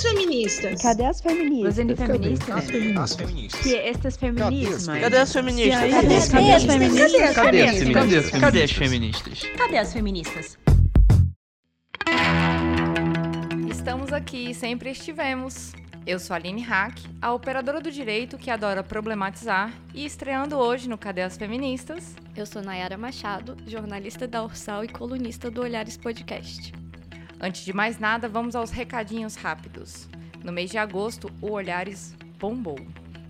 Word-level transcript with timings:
as 0.00 0.02
feministas? 0.02 0.82
Cadê 0.82 1.04
as 1.04 1.20
feministas? 1.20 1.78
Os 1.78 1.98
feministas? 1.98 2.50
As 2.50 2.70
feministas. 2.70 2.98
As 2.98 3.14
feministas. 3.16 3.62
Que 3.62 3.76
estas 3.76 4.16
feminismas? 4.16 4.86
Cadê 4.86 5.16
as 5.18 5.32
feministas? 5.32 5.90
Cadê 6.30 6.52
as 6.52 6.64
feministas? 6.64 7.34
Cadê 7.34 7.62
as 7.62 7.74
feministas? 7.74 8.30
Cadê 8.40 8.62
as 8.62 8.72
feministas? 8.72 9.42
Cadê 9.56 9.78
as 9.78 9.92
feministas? 9.92 10.58
Estamos 13.70 14.12
aqui, 14.12 14.54
sempre 14.54 14.90
estivemos. 14.90 15.72
Eu 16.06 16.18
sou 16.18 16.32
a 16.32 16.38
Aline 16.38 16.62
Hack, 16.62 16.98
a 17.20 17.34
operadora 17.34 17.78
do 17.78 17.90
direito 17.90 18.38
que 18.38 18.50
adora 18.50 18.82
problematizar, 18.82 19.70
e 19.94 20.06
estreando 20.06 20.56
hoje 20.56 20.88
no 20.88 20.96
Cadê 20.96 21.20
as 21.20 21.36
Feministas? 21.36 22.16
Eu 22.34 22.46
sou 22.46 22.62
Nayara 22.62 22.96
Machado, 22.96 23.54
jornalista 23.66 24.26
da 24.26 24.42
Ursal 24.42 24.82
e 24.82 24.88
colunista 24.88 25.50
do 25.50 25.60
Olhares 25.60 25.98
Podcast. 25.98 26.72
Antes 27.42 27.64
de 27.64 27.72
mais 27.72 27.98
nada, 27.98 28.28
vamos 28.28 28.54
aos 28.54 28.70
recadinhos 28.70 29.34
rápidos. 29.34 30.06
No 30.44 30.52
mês 30.52 30.70
de 30.70 30.76
agosto, 30.76 31.32
o 31.40 31.52
Olhares 31.52 32.14
bombou. 32.38 32.78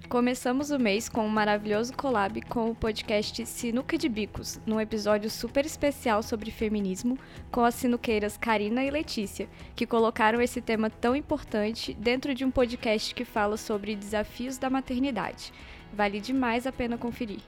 Começamos 0.09 0.73
o 0.73 0.79
mês 0.81 1.09
com 1.09 1.25
um 1.25 1.29
maravilhoso 1.29 1.93
collab 1.93 2.41
com 2.43 2.69
o 2.69 2.75
podcast 2.75 3.47
Sinuca 3.47 3.97
de 3.97 4.09
Bicos, 4.09 4.59
num 4.67 4.81
episódio 4.81 5.31
super 5.31 5.65
especial 5.65 6.25
sobre 6.25 6.51
feminismo, 6.51 7.17
com 7.53 7.65
as 7.65 7.77
sinuqueiras 7.77 8.37
Karina 8.37 8.83
e 8.83 8.91
Letícia, 8.91 9.49
que 9.77 9.87
colocaram 9.87 10.43
esse 10.43 10.61
tema 10.61 10.91
tão 10.91 11.15
importante 11.15 11.95
dentro 11.95 12.35
de 12.35 12.45
um 12.45 12.51
podcast 12.51 13.15
que 13.15 13.25
fala 13.25 13.57
sobre 13.57 13.95
desafios 13.95 14.59
da 14.59 14.69
maternidade. 14.69 15.53
Vale 15.93 16.19
demais 16.19 16.67
a 16.67 16.73
pena 16.73 16.99
conferir. 16.99 17.43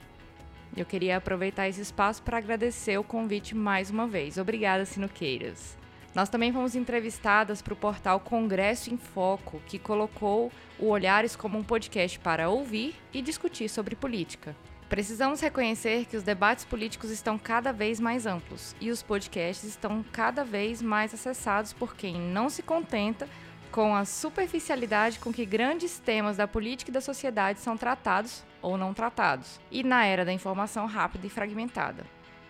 Eu 0.77 0.85
queria 0.85 1.17
aproveitar 1.17 1.67
esse 1.67 1.81
espaço 1.81 2.23
para 2.23 2.37
agradecer 2.37 2.97
o 2.97 3.03
convite 3.03 3.53
mais 3.53 3.89
uma 3.91 4.07
vez. 4.07 4.37
Obrigada, 4.37 4.85
sinuqueiras. 4.85 5.82
Nós 6.15 6.29
também 6.29 6.53
fomos 6.53 6.75
entrevistadas 6.75 7.61
para 7.61 7.73
o 7.73 7.77
portal 7.77 8.19
Congresso 8.19 8.93
em 8.93 8.97
Foco, 8.97 9.59
que 9.65 9.79
colocou 9.79 10.51
o 10.77 10.87
Olhares 10.87 11.35
como 11.35 11.57
um 11.57 11.63
podcast 11.63 12.19
para 12.19 12.49
ouvir 12.49 12.95
e 13.11 13.21
discutir 13.21 13.67
sobre 13.67 13.95
política. 13.95 14.55
Precisamos 14.87 15.41
reconhecer 15.41 16.05
que 16.05 16.15
os 16.15 16.21
debates 16.21 16.65
políticos 16.65 17.09
estão 17.09 17.35
cada 17.39 17.73
vez 17.73 17.99
mais 17.99 18.27
amplos 18.27 18.75
e 18.79 18.91
os 18.91 19.01
podcasts 19.01 19.67
estão 19.67 20.05
cada 20.11 20.43
vez 20.43 20.83
mais 20.83 21.15
acessados 21.15 21.73
por 21.73 21.95
quem 21.95 22.13
não 22.15 22.47
se 22.47 22.61
contenta 22.61 23.27
com 23.71 23.95
a 23.95 24.05
superficialidade 24.05 25.17
com 25.17 25.33
que 25.33 25.47
grandes 25.47 25.97
temas 25.97 26.37
da 26.37 26.47
política 26.47 26.91
e 26.91 26.93
da 26.93 27.01
sociedade 27.01 27.59
são 27.59 27.75
tratados 27.75 28.43
ou 28.61 28.77
não 28.77 28.93
tratados, 28.93 29.59
e 29.71 29.83
na 29.83 30.05
era 30.05 30.23
da 30.23 30.31
informação 30.31 30.85
rápida 30.85 31.25
e 31.25 31.29
fragmentada. 31.29 32.05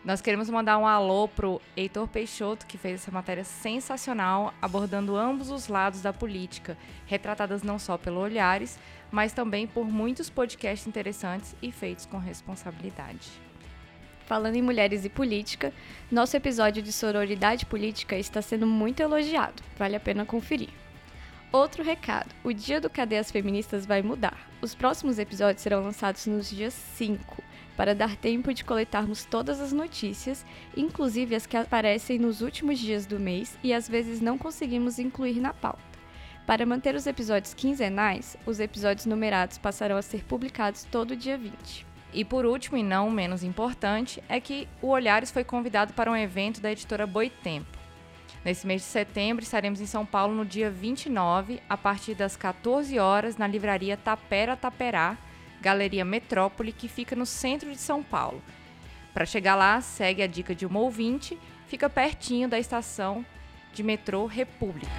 Nós 0.06 0.20
queremos 0.20 0.50
mandar 0.50 0.78
um 0.78 0.86
alô 0.86 1.30
pro 1.30 1.62
Heitor 1.78 2.09
Peixoto, 2.09 2.66
que 2.66 2.78
fez 2.78 2.96
essa 2.96 3.12
matéria 3.12 3.46
sensacional, 3.46 4.54
abordando 4.62 5.16
ambos 5.16 5.50
os 5.50 5.70
lados 5.70 6.02
da 6.02 6.12
política, 6.12 6.78
retratadas 7.06 7.64
não 7.64 7.80
só 7.80 7.98
pelo 7.98 8.20
Olhares, 8.20 8.78
mas 9.10 9.32
também 9.32 9.66
por 9.66 9.86
muitos 9.86 10.30
podcasts 10.30 10.86
interessantes 10.86 11.56
e 11.62 11.72
feitos 11.72 12.06
com 12.06 12.18
responsabilidade. 12.18 13.30
Falando 14.26 14.58
em 14.58 14.62
mulheres 14.62 15.06
e 15.06 15.10
política, 15.10 15.72
nosso 16.12 16.36
episódio 16.36 16.84
de 16.84 16.92
sororidade 16.92 17.66
política 17.66 18.17
está 18.17 18.42
sendo 18.42 18.67
muito 18.67 19.00
elogiado. 19.02 19.64
Vale 19.78 19.95
a 19.95 20.02
pena 20.02 20.26
conferir. 20.26 20.70
Outro 21.50 21.82
recado: 21.82 22.36
o 22.44 22.52
dia 22.52 22.82
do 22.82 22.90
Cadeias 22.90 23.32
Feministas 23.32 23.86
vai 23.86 24.02
mudar. 24.02 24.50
Os 24.62 24.76
próximos 24.76 25.17
episódios 25.17 25.62
serão 25.62 25.82
lançados 25.82 26.26
nos 26.26 26.50
dias 26.50 26.73
5 26.73 27.53
para 27.76 27.96
dar 27.96 28.16
tempo 28.16 28.54
de 28.54 28.64
coletarmos 28.64 29.26
todas 29.26 29.60
as 29.60 29.72
notícias, 29.72 30.46
inclusive 30.76 31.36
as 31.36 31.46
que 31.46 31.58
aparecem 31.58 32.20
nos 32.20 32.42
últimos 32.42 32.80
dias 32.80 33.06
do 33.06 33.20
mês 33.20 33.58
e 33.64 33.74
às 33.74 33.88
vezes 33.90 34.22
não 34.22 34.38
conseguimos 34.38 35.00
incluir 35.00 35.40
na 35.40 35.54
pauta. 35.54 35.82
Para 36.46 36.66
manter 36.66 36.94
os 36.94 37.08
episódios 37.08 37.54
quinzenais, 37.54 38.36
os 38.46 38.60
episódios 38.60 39.06
numerados 39.06 39.58
passarão 39.58 39.96
a 39.96 40.02
ser 40.02 40.24
publicados 40.26 40.84
todo 40.84 41.16
dia 41.16 41.38
20. 41.38 41.86
E 42.14 42.23
por 42.23 42.45
último, 42.45 42.78
e 42.78 42.83
não 42.83 43.10
menos 43.10 43.44
importante, 43.44 44.22
é 44.30 44.39
que 44.39 44.67
o 44.82 44.89
Olhares 44.89 45.32
foi 45.32 45.44
convidado 45.44 45.94
para 45.94 46.12
um 46.12 46.16
evento 46.16 46.62
da 46.62 46.72
editora 46.72 47.08
Boitempo. 47.08 47.83
Nesse 48.45 48.67
mês 48.67 48.82
de 48.82 48.88
setembro, 48.88 49.42
estaremos 49.42 49.80
em 49.80 49.86
São 49.86 50.06
Paulo 50.06 50.36
no 50.36 50.45
dia 50.45 50.70
29, 50.70 51.62
a 51.67 51.78
partir 51.78 52.14
das 52.14 52.36
14 52.36 53.00
horas, 53.00 53.38
na 53.38 53.48
livraria 53.48 53.95
Tapera 53.95 54.58
Taperá, 54.58 55.17
Galeria 55.64 56.04
Metrópole, 56.04 56.74
que 56.74 56.90
fica 56.90 57.16
no 57.16 57.26
centro 57.26 57.72
de 57.72 57.78
São 57.78 58.04
Paulo. 58.04 58.44
Para 59.14 59.26
chegar 59.26 59.56
lá, 59.56 59.80
segue 59.80 60.22
a 60.22 60.28
dica 60.28 60.54
de 60.54 60.66
uma 60.66 60.82
ouvinte, 60.82 61.40
fica 61.68 61.90
pertinho 61.90 62.50
da 62.50 62.60
estação 62.60 63.26
de 63.72 63.82
metrô 63.82 64.26
República. 64.26 64.92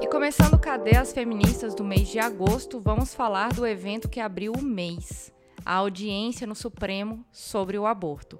E 0.00 0.06
começando 0.06 0.56
Cadê 0.56 0.96
as 0.96 1.12
Feministas 1.12 1.74
do 1.74 1.82
mês 1.82 2.06
de 2.06 2.20
agosto, 2.20 2.78
vamos 2.78 3.12
falar 3.12 3.52
do 3.52 3.66
evento 3.66 4.08
que 4.08 4.20
abriu 4.20 4.52
o 4.52 4.62
mês, 4.62 5.32
a 5.64 5.74
audiência 5.74 6.46
no 6.46 6.54
Supremo 6.54 7.26
sobre 7.32 7.76
o 7.76 7.86
aborto. 7.86 8.38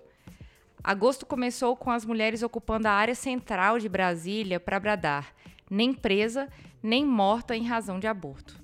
Agosto 0.87 1.27
começou 1.27 1.75
com 1.75 1.91
as 1.91 2.05
mulheres 2.05 2.45
ocupando 2.45 2.87
a 2.87 2.93
área 2.93 3.17
central 3.17 3.77
de 3.77 3.89
Brasília 3.89 4.61
para 4.61 4.79
bradar: 4.79 5.35
nem 5.69 5.93
presa, 5.93 6.49
nem 6.81 7.05
morta 7.05 7.57
em 7.57 7.65
razão 7.65 7.99
de 7.99 8.07
aborto. 8.07 8.63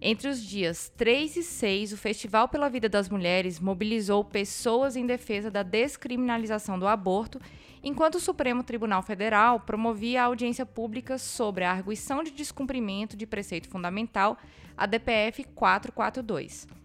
Entre 0.00 0.26
os 0.26 0.42
dias 0.42 0.90
3 0.96 1.36
e 1.36 1.42
6, 1.42 1.92
o 1.92 1.98
Festival 1.98 2.48
pela 2.48 2.70
Vida 2.70 2.88
das 2.88 3.10
Mulheres 3.10 3.60
mobilizou 3.60 4.24
pessoas 4.24 4.96
em 4.96 5.04
defesa 5.04 5.50
da 5.50 5.62
descriminalização 5.62 6.78
do 6.78 6.86
aborto, 6.86 7.38
enquanto 7.82 8.14
o 8.14 8.20
Supremo 8.20 8.62
Tribunal 8.62 9.02
Federal 9.02 9.60
promovia 9.60 10.22
a 10.22 10.26
audiência 10.26 10.64
pública 10.64 11.18
sobre 11.18 11.62
a 11.64 11.70
arguição 11.70 12.24
de 12.24 12.30
descumprimento 12.30 13.18
de 13.18 13.26
preceito 13.26 13.68
fundamental, 13.68 14.38
a 14.74 14.86
DPF 14.86 15.44
442. 15.54 16.83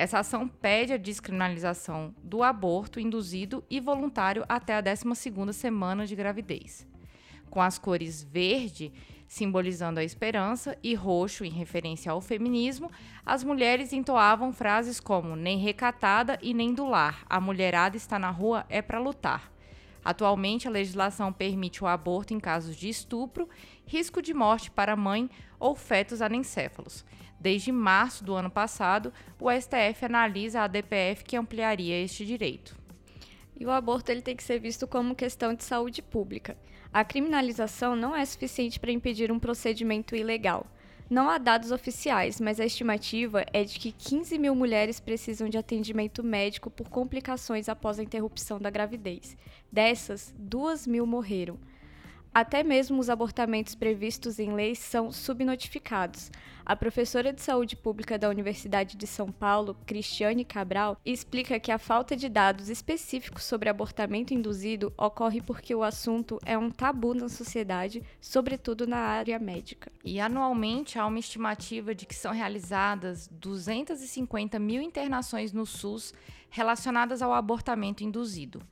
Essa 0.00 0.20
ação 0.20 0.48
pede 0.48 0.94
a 0.94 0.96
descriminalização 0.96 2.14
do 2.24 2.42
aborto 2.42 2.98
induzido 2.98 3.62
e 3.68 3.78
voluntário 3.78 4.46
até 4.48 4.74
a 4.74 4.82
12ª 4.82 5.52
semana 5.52 6.06
de 6.06 6.16
gravidez. 6.16 6.86
Com 7.50 7.60
as 7.60 7.76
cores 7.76 8.22
verde, 8.22 8.94
simbolizando 9.28 10.00
a 10.00 10.02
esperança, 10.02 10.74
e 10.82 10.94
roxo, 10.94 11.44
em 11.44 11.50
referência 11.50 12.10
ao 12.10 12.22
feminismo, 12.22 12.90
as 13.26 13.44
mulheres 13.44 13.92
entoavam 13.92 14.54
frases 14.54 14.98
como 14.98 15.36
nem 15.36 15.58
recatada 15.58 16.38
e 16.40 16.54
nem 16.54 16.72
do 16.72 16.86
lar, 16.86 17.22
a 17.28 17.38
mulherada 17.38 17.94
está 17.94 18.18
na 18.18 18.30
rua 18.30 18.64
é 18.70 18.80
para 18.80 18.98
lutar. 18.98 19.52
Atualmente, 20.02 20.66
a 20.66 20.70
legislação 20.70 21.30
permite 21.30 21.84
o 21.84 21.86
aborto 21.86 22.32
em 22.32 22.40
casos 22.40 22.74
de 22.74 22.88
estupro, 22.88 23.46
risco 23.84 24.22
de 24.22 24.32
morte 24.32 24.70
para 24.70 24.96
mãe 24.96 25.28
ou 25.58 25.74
fetos 25.74 26.22
anencéfalos. 26.22 27.04
Desde 27.40 27.72
março 27.72 28.22
do 28.22 28.34
ano 28.34 28.50
passado, 28.50 29.12
o 29.40 29.50
STF 29.50 30.04
analisa 30.04 30.60
a 30.60 30.66
DPF 30.66 31.24
que 31.24 31.36
ampliaria 31.36 32.04
este 32.04 32.26
direito. 32.26 32.76
E 33.58 33.64
o 33.64 33.70
aborto 33.70 34.12
ele 34.12 34.20
tem 34.20 34.36
que 34.36 34.42
ser 34.42 34.58
visto 34.58 34.86
como 34.86 35.14
questão 35.14 35.54
de 35.54 35.64
saúde 35.64 36.02
pública. 36.02 36.56
A 36.92 37.02
criminalização 37.02 37.96
não 37.96 38.14
é 38.14 38.24
suficiente 38.24 38.78
para 38.78 38.92
impedir 38.92 39.32
um 39.32 39.38
procedimento 39.38 40.14
ilegal. 40.14 40.66
Não 41.08 41.28
há 41.28 41.38
dados 41.38 41.72
oficiais, 41.72 42.40
mas 42.40 42.60
a 42.60 42.64
estimativa 42.64 43.44
é 43.52 43.64
de 43.64 43.78
que 43.78 43.90
15 43.90 44.38
mil 44.38 44.54
mulheres 44.54 45.00
precisam 45.00 45.48
de 45.48 45.58
atendimento 45.58 46.22
médico 46.22 46.70
por 46.70 46.88
complicações 46.88 47.68
após 47.68 47.98
a 47.98 48.02
interrupção 48.02 48.60
da 48.60 48.70
gravidez. 48.70 49.36
Dessas, 49.72 50.32
2 50.38 50.86
mil 50.86 51.06
morreram. 51.06 51.58
Até 52.32 52.62
mesmo 52.62 53.00
os 53.00 53.10
abortamentos 53.10 53.74
previstos 53.74 54.38
em 54.38 54.52
leis 54.52 54.78
são 54.78 55.10
subnotificados. 55.10 56.30
A 56.64 56.76
professora 56.76 57.32
de 57.32 57.42
saúde 57.42 57.74
pública 57.74 58.16
da 58.16 58.28
Universidade 58.28 58.96
de 58.96 59.04
São 59.04 59.32
Paulo, 59.32 59.76
Cristiane 59.84 60.44
Cabral, 60.44 60.96
explica 61.04 61.58
que 61.58 61.72
a 61.72 61.78
falta 61.78 62.16
de 62.16 62.28
dados 62.28 62.68
específicos 62.68 63.42
sobre 63.42 63.68
abortamento 63.68 64.32
induzido 64.32 64.92
ocorre 64.96 65.40
porque 65.40 65.74
o 65.74 65.82
assunto 65.82 66.38
é 66.46 66.56
um 66.56 66.70
tabu 66.70 67.14
na 67.14 67.28
sociedade, 67.28 68.00
sobretudo 68.20 68.86
na 68.86 68.98
área 68.98 69.36
médica. 69.40 69.90
E 70.04 70.20
anualmente 70.20 71.00
há 71.00 71.06
uma 71.06 71.18
estimativa 71.18 71.92
de 71.92 72.06
que 72.06 72.14
são 72.14 72.32
realizadas 72.32 73.28
250 73.32 74.56
mil 74.60 74.80
internações 74.80 75.52
no 75.52 75.66
SUS 75.66 76.14
relacionadas 76.48 77.22
ao 77.22 77.34
abortamento 77.34 78.04
induzido. 78.04 78.62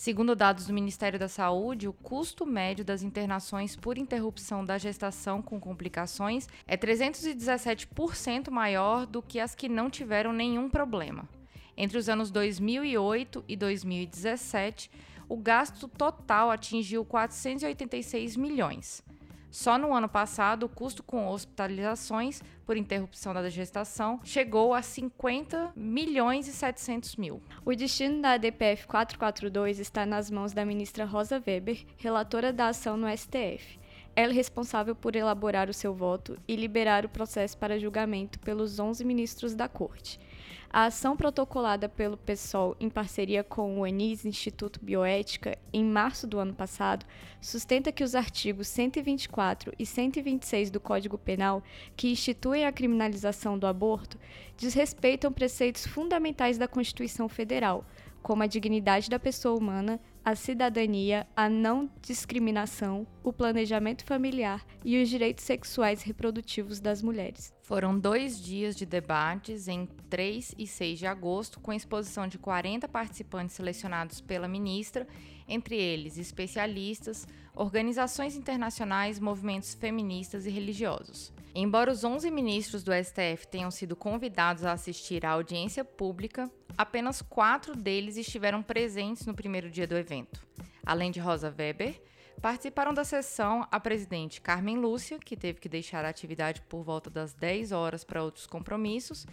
Segundo 0.00 0.34
dados 0.34 0.66
do 0.66 0.72
Ministério 0.72 1.18
da 1.18 1.28
Saúde, 1.28 1.86
o 1.86 1.92
custo 1.92 2.46
médio 2.46 2.82
das 2.82 3.02
internações 3.02 3.76
por 3.76 3.98
interrupção 3.98 4.64
da 4.64 4.78
gestação 4.78 5.42
com 5.42 5.60
complicações 5.60 6.48
é 6.66 6.74
317% 6.74 8.50
maior 8.50 9.04
do 9.04 9.20
que 9.20 9.38
as 9.38 9.54
que 9.54 9.68
não 9.68 9.90
tiveram 9.90 10.32
nenhum 10.32 10.70
problema. 10.70 11.28
Entre 11.76 11.98
os 11.98 12.08
anos 12.08 12.30
2008 12.30 13.44
e 13.46 13.54
2017, 13.54 14.90
o 15.28 15.36
gasto 15.36 15.86
total 15.86 16.50
atingiu 16.50 17.04
486 17.04 18.36
milhões. 18.38 19.02
Só 19.50 19.76
no 19.76 19.92
ano 19.92 20.08
passado, 20.08 20.64
o 20.64 20.68
custo 20.68 21.02
com 21.02 21.28
hospitalizações 21.28 22.40
por 22.64 22.76
interrupção 22.76 23.34
da 23.34 23.48
gestação 23.50 24.20
chegou 24.22 24.72
a 24.72 24.80
50 24.80 25.72
milhões 25.74 26.46
e 26.46 26.52
700 26.52 27.16
mil. 27.16 27.42
O 27.64 27.74
destino 27.74 28.22
da 28.22 28.32
ADPF 28.32 28.86
442 28.86 29.80
está 29.80 30.06
nas 30.06 30.30
mãos 30.30 30.52
da 30.52 30.64
ministra 30.64 31.04
Rosa 31.04 31.42
Weber, 31.44 31.84
relatora 31.96 32.52
da 32.52 32.68
ação 32.68 32.96
no 32.96 33.08
STF. 33.08 33.80
Ela 34.14 34.32
é 34.32 34.36
responsável 34.36 34.94
por 34.94 35.16
elaborar 35.16 35.68
o 35.68 35.74
seu 35.74 35.92
voto 35.94 36.38
e 36.46 36.54
liberar 36.54 37.04
o 37.04 37.08
processo 37.08 37.58
para 37.58 37.78
julgamento 37.78 38.38
pelos 38.38 38.78
11 38.78 39.04
ministros 39.04 39.54
da 39.54 39.68
Corte. 39.68 40.20
A 40.68 40.84
ação 40.84 41.16
protocolada 41.16 41.88
pelo 41.88 42.16
PSOL 42.16 42.76
em 42.78 42.88
parceria 42.88 43.42
com 43.42 43.80
o 43.80 43.84
ANIS 43.84 44.24
Instituto 44.24 44.78
Bioética 44.82 45.58
em 45.72 45.84
março 45.84 46.26
do 46.26 46.38
ano 46.38 46.54
passado 46.54 47.04
sustenta 47.40 47.90
que 47.90 48.04
os 48.04 48.14
artigos 48.14 48.68
124 48.68 49.72
e 49.78 49.84
126 49.84 50.70
do 50.70 50.78
Código 50.78 51.18
Penal, 51.18 51.62
que 51.96 52.10
instituem 52.10 52.66
a 52.66 52.72
criminalização 52.72 53.58
do 53.58 53.66
aborto, 53.66 54.18
desrespeitam 54.56 55.32
preceitos 55.32 55.86
fundamentais 55.86 56.58
da 56.58 56.68
Constituição 56.68 57.28
Federal, 57.28 57.84
como 58.22 58.42
a 58.42 58.46
dignidade 58.46 59.08
da 59.08 59.18
pessoa 59.18 59.58
humana, 59.58 60.00
a 60.24 60.34
cidadania, 60.34 61.26
a 61.34 61.48
não 61.48 61.90
discriminação, 62.02 63.06
o 63.24 63.32
planejamento 63.32 64.04
familiar 64.04 64.64
e 64.84 65.02
os 65.02 65.08
direitos 65.08 65.44
sexuais 65.44 66.02
e 66.02 66.06
reprodutivos 66.06 66.80
das 66.80 67.02
mulheres. 67.02 67.52
Foram 67.70 67.96
dois 67.96 68.42
dias 68.42 68.74
de 68.74 68.84
debates 68.84 69.68
em 69.68 69.86
3 69.86 70.56
e 70.58 70.66
6 70.66 70.98
de 70.98 71.06
agosto, 71.06 71.60
com 71.60 71.72
exposição 71.72 72.26
de 72.26 72.36
40 72.36 72.88
participantes 72.88 73.54
selecionados 73.54 74.20
pela 74.20 74.48
ministra, 74.48 75.06
entre 75.46 75.76
eles 75.76 76.18
especialistas, 76.18 77.28
organizações 77.54 78.34
internacionais, 78.34 79.20
movimentos 79.20 79.72
feministas 79.72 80.46
e 80.46 80.50
religiosos. 80.50 81.32
Embora 81.54 81.92
os 81.92 82.02
11 82.02 82.28
ministros 82.28 82.82
do 82.82 82.90
STF 82.92 83.46
tenham 83.48 83.70
sido 83.70 83.94
convidados 83.94 84.64
a 84.64 84.72
assistir 84.72 85.24
à 85.24 85.30
audiência 85.30 85.84
pública, 85.84 86.50
apenas 86.76 87.22
quatro 87.22 87.76
deles 87.76 88.16
estiveram 88.16 88.64
presentes 88.64 89.24
no 89.26 89.32
primeiro 89.32 89.70
dia 89.70 89.86
do 89.86 89.96
evento. 89.96 90.44
Além 90.84 91.12
de 91.12 91.20
Rosa 91.20 91.54
Weber, 91.56 92.02
participaram 92.40 92.94
da 92.94 93.04
sessão 93.04 93.66
a 93.70 93.78
presidente 93.78 94.40
Carmen 94.40 94.78
Lúcia, 94.78 95.18
que 95.18 95.36
teve 95.36 95.60
que 95.60 95.68
deixar 95.68 96.04
a 96.04 96.08
atividade 96.08 96.62
por 96.62 96.82
volta 96.82 97.10
das 97.10 97.34
10 97.34 97.72
horas 97.72 98.02
para 98.02 98.24
outros 98.24 98.46
compromissos, 98.46 99.26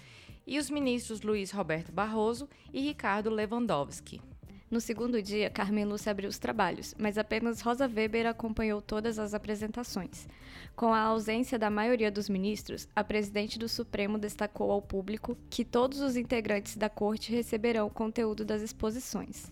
e 0.46 0.60
os 0.60 0.70
ministros 0.70 1.22
Luiz 1.22 1.52
Roberto 1.52 1.92
Barroso 1.92 2.50
e 2.74 2.82
Ricardo 2.82 3.30
Lewandowski. 3.30 4.22
No 4.70 4.82
segundo 4.82 5.22
dia, 5.22 5.50
Carmen 5.50 5.86
Lúcia 5.86 6.12
abriu 6.12 6.30
os 6.30 6.38
trabalhos, 6.38 6.94
mas 6.98 7.18
apenas 7.18 7.62
Rosa 7.62 7.88
Weber 7.88 8.28
acompanhou 8.28 8.82
todas 8.82 9.18
as 9.18 9.34
apresentações. 9.34 10.28
Com 10.76 10.94
a 10.94 11.00
ausência 11.00 11.58
da 11.58 11.70
maioria 11.70 12.12
dos 12.12 12.28
ministros, 12.28 12.90
a 12.94 13.02
presidente 13.02 13.58
do 13.58 13.70
Supremo 13.70 14.18
destacou 14.18 14.70
ao 14.70 14.82
público 14.82 15.38
que 15.50 15.64
todos 15.64 16.02
os 16.02 16.18
integrantes 16.18 16.76
da 16.76 16.90
corte 16.90 17.32
receberão 17.32 17.88
o 17.88 17.92
conteúdo 17.92 18.44
das 18.44 18.62
exposições. 18.62 19.50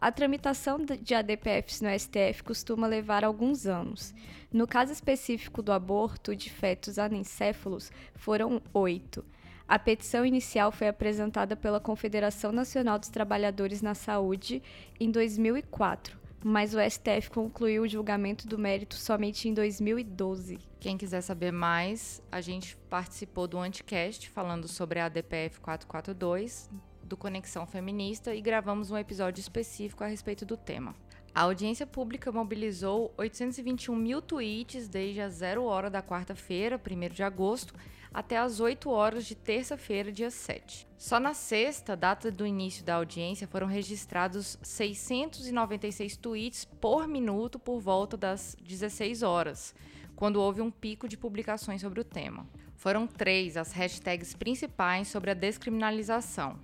A 0.00 0.12
tramitação 0.12 0.78
de 0.78 1.12
ADPFs 1.12 1.80
no 1.80 1.88
STF 1.90 2.44
costuma 2.44 2.86
levar 2.86 3.24
alguns 3.24 3.66
anos. 3.66 4.14
No 4.52 4.64
caso 4.64 4.92
específico 4.92 5.60
do 5.60 5.72
aborto 5.72 6.36
de 6.36 6.50
fetos 6.50 7.00
anencéfalos, 7.00 7.90
foram 8.14 8.62
oito. 8.72 9.24
A 9.66 9.76
petição 9.76 10.24
inicial 10.24 10.70
foi 10.70 10.86
apresentada 10.86 11.56
pela 11.56 11.80
Confederação 11.80 12.52
Nacional 12.52 12.96
dos 12.96 13.08
Trabalhadores 13.08 13.82
na 13.82 13.92
Saúde 13.92 14.62
em 15.00 15.10
2004, 15.10 16.16
mas 16.44 16.74
o 16.74 16.78
STF 16.78 17.28
concluiu 17.32 17.82
o 17.82 17.88
julgamento 17.88 18.46
do 18.46 18.56
mérito 18.56 18.94
somente 18.94 19.48
em 19.48 19.52
2012. 19.52 20.60
Quem 20.78 20.96
quiser 20.96 21.22
saber 21.22 21.50
mais, 21.50 22.22
a 22.30 22.40
gente 22.40 22.76
participou 22.88 23.48
do 23.48 23.58
Anticast 23.58 24.30
falando 24.30 24.68
sobre 24.68 25.00
a 25.00 25.06
ADPF 25.06 25.58
442 25.58 26.70
do 27.08 27.16
Conexão 27.16 27.66
Feminista 27.66 28.34
e 28.34 28.40
gravamos 28.40 28.90
um 28.90 28.96
episódio 28.96 29.40
específico 29.40 30.04
a 30.04 30.06
respeito 30.06 30.46
do 30.46 30.56
tema. 30.56 30.94
A 31.34 31.42
audiência 31.42 31.86
pública 31.86 32.30
mobilizou 32.30 33.12
821 33.16 33.96
mil 33.96 34.20
tweets 34.20 34.88
desde 34.88 35.20
a 35.20 35.28
zero 35.28 35.64
hora 35.64 35.88
da 35.88 36.02
quarta-feira, 36.02 36.78
1 36.78 37.14
de 37.14 37.22
agosto, 37.22 37.74
até 38.12 38.36
as 38.38 38.60
8 38.60 38.90
horas 38.90 39.24
de 39.24 39.34
terça-feira, 39.34 40.10
dia 40.10 40.30
7. 40.30 40.86
Só 40.96 41.20
na 41.20 41.34
sexta, 41.34 41.96
data 41.96 42.30
do 42.30 42.46
início 42.46 42.84
da 42.84 42.96
audiência, 42.96 43.46
foram 43.46 43.66
registrados 43.66 44.58
696 44.62 46.16
tweets 46.16 46.64
por 46.64 47.06
minuto 47.06 47.58
por 47.58 47.80
volta 47.80 48.16
das 48.16 48.56
16 48.60 49.22
horas, 49.22 49.74
quando 50.16 50.40
houve 50.40 50.60
um 50.60 50.70
pico 50.70 51.08
de 51.08 51.16
publicações 51.16 51.80
sobre 51.80 52.00
o 52.00 52.04
tema. 52.04 52.46
Foram 52.74 53.06
três 53.06 53.56
as 53.56 53.72
hashtags 53.72 54.34
principais 54.34 55.08
sobre 55.08 55.30
a 55.30 55.34
descriminalização. 55.34 56.58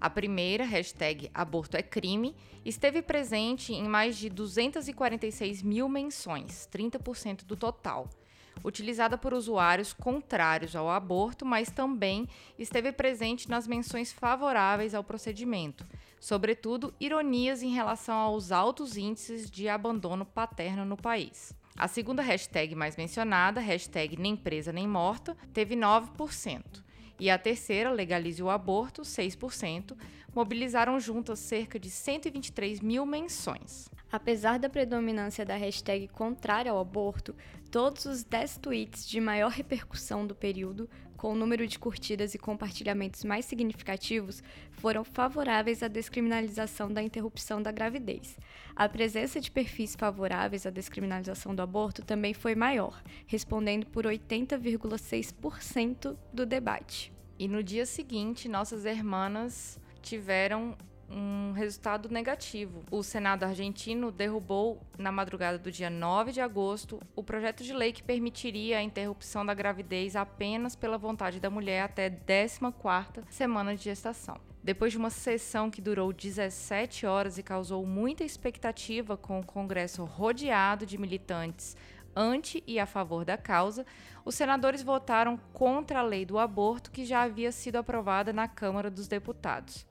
A 0.00 0.10
primeira, 0.10 0.64
hashtag 0.64 1.30
aborto 1.32 1.76
é 1.76 1.82
crime, 1.82 2.34
esteve 2.64 3.02
presente 3.02 3.72
em 3.72 3.88
mais 3.88 4.16
de 4.16 4.28
246 4.28 5.62
mil 5.62 5.88
menções, 5.88 6.68
30% 6.72 7.44
do 7.44 7.56
total 7.56 8.08
utilizada 8.64 9.16
por 9.16 9.34
usuários 9.34 9.92
contrários 9.92 10.74
ao 10.74 10.90
aborto, 10.90 11.44
mas 11.44 11.70
também 11.70 12.28
esteve 12.58 12.92
presente 12.92 13.48
nas 13.48 13.66
menções 13.66 14.12
favoráveis 14.12 14.94
ao 14.94 15.04
procedimento, 15.04 15.86
sobretudo 16.18 16.94
ironias 16.98 17.62
em 17.62 17.70
relação 17.70 18.16
aos 18.16 18.50
altos 18.50 18.96
índices 18.96 19.50
de 19.50 19.68
abandono 19.68 20.24
paterno 20.24 20.84
no 20.84 20.96
país. 20.96 21.54
A 21.76 21.86
segunda 21.86 22.22
hashtag 22.22 22.74
mais 22.74 22.96
mencionada, 22.96 23.60
hashtag 23.60 24.16
nem 24.16 24.34
presa 24.34 24.72
nem 24.72 24.88
morta, 24.88 25.36
teve 25.52 25.76
9%. 25.76 26.85
E 27.18 27.30
a 27.30 27.38
terceira, 27.38 27.90
Legalize 27.90 28.42
o 28.42 28.50
Aborto, 28.50 29.02
6%, 29.02 29.96
mobilizaram 30.34 31.00
juntas 31.00 31.38
cerca 31.38 31.78
de 31.78 31.90
123 31.90 32.80
mil 32.80 33.06
menções. 33.06 33.88
Apesar 34.12 34.58
da 34.58 34.68
predominância 34.68 35.44
da 35.44 35.56
hashtag 35.56 36.08
contrária 36.08 36.70
ao 36.70 36.78
aborto, 36.78 37.34
todos 37.70 38.04
os 38.04 38.22
10 38.22 38.58
tweets 38.58 39.08
de 39.08 39.20
maior 39.20 39.50
repercussão 39.50 40.26
do 40.26 40.34
período, 40.34 40.88
com 41.26 41.32
o 41.32 41.36
número 41.36 41.66
de 41.66 41.76
curtidas 41.76 42.36
e 42.36 42.38
compartilhamentos 42.38 43.24
mais 43.24 43.46
significativos, 43.46 44.44
foram 44.70 45.02
favoráveis 45.02 45.82
à 45.82 45.88
descriminalização 45.88 46.88
da 46.88 47.02
interrupção 47.02 47.60
da 47.60 47.72
gravidez. 47.72 48.38
A 48.76 48.88
presença 48.88 49.40
de 49.40 49.50
perfis 49.50 49.96
favoráveis 49.96 50.66
à 50.66 50.70
descriminalização 50.70 51.52
do 51.52 51.62
aborto 51.62 52.00
também 52.00 52.32
foi 52.32 52.54
maior, 52.54 53.02
respondendo 53.26 53.86
por 53.86 54.04
80,6% 54.04 56.16
do 56.32 56.46
debate. 56.46 57.12
E 57.36 57.48
no 57.48 57.60
dia 57.60 57.86
seguinte, 57.86 58.48
nossas 58.48 58.84
irmãs 58.84 59.80
tiveram 60.00 60.78
um 61.10 61.52
resultado 61.52 62.08
negativo. 62.08 62.84
O 62.90 63.02
Senado 63.02 63.44
argentino 63.44 64.10
derrubou, 64.10 64.80
na 64.98 65.12
madrugada 65.12 65.58
do 65.58 65.70
dia 65.70 65.90
9 65.90 66.32
de 66.32 66.40
agosto, 66.40 67.00
o 67.14 67.22
projeto 67.22 67.62
de 67.62 67.72
lei 67.72 67.92
que 67.92 68.02
permitiria 68.02 68.78
a 68.78 68.82
interrupção 68.82 69.44
da 69.44 69.54
gravidez 69.54 70.16
apenas 70.16 70.74
pela 70.74 70.98
vontade 70.98 71.40
da 71.40 71.50
mulher 71.50 71.82
até 71.82 72.10
14ª 72.10 73.24
semana 73.30 73.76
de 73.76 73.84
gestação. 73.84 74.38
Depois 74.62 74.90
de 74.90 74.98
uma 74.98 75.10
sessão 75.10 75.70
que 75.70 75.80
durou 75.80 76.12
17 76.12 77.06
horas 77.06 77.38
e 77.38 77.42
causou 77.42 77.86
muita 77.86 78.24
expectativa 78.24 79.16
com 79.16 79.38
o 79.38 79.46
Congresso 79.46 80.04
rodeado 80.04 80.84
de 80.84 80.98
militantes 80.98 81.76
anti 82.16 82.64
e 82.66 82.80
a 82.80 82.86
favor 82.86 83.24
da 83.24 83.36
causa, 83.36 83.84
os 84.24 84.34
senadores 84.34 84.82
votaram 84.82 85.36
contra 85.52 86.00
a 86.00 86.02
lei 86.02 86.24
do 86.24 86.38
aborto 86.38 86.90
que 86.90 87.04
já 87.04 87.22
havia 87.22 87.52
sido 87.52 87.76
aprovada 87.76 88.32
na 88.32 88.48
Câmara 88.48 88.90
dos 88.90 89.06
Deputados. 89.06 89.86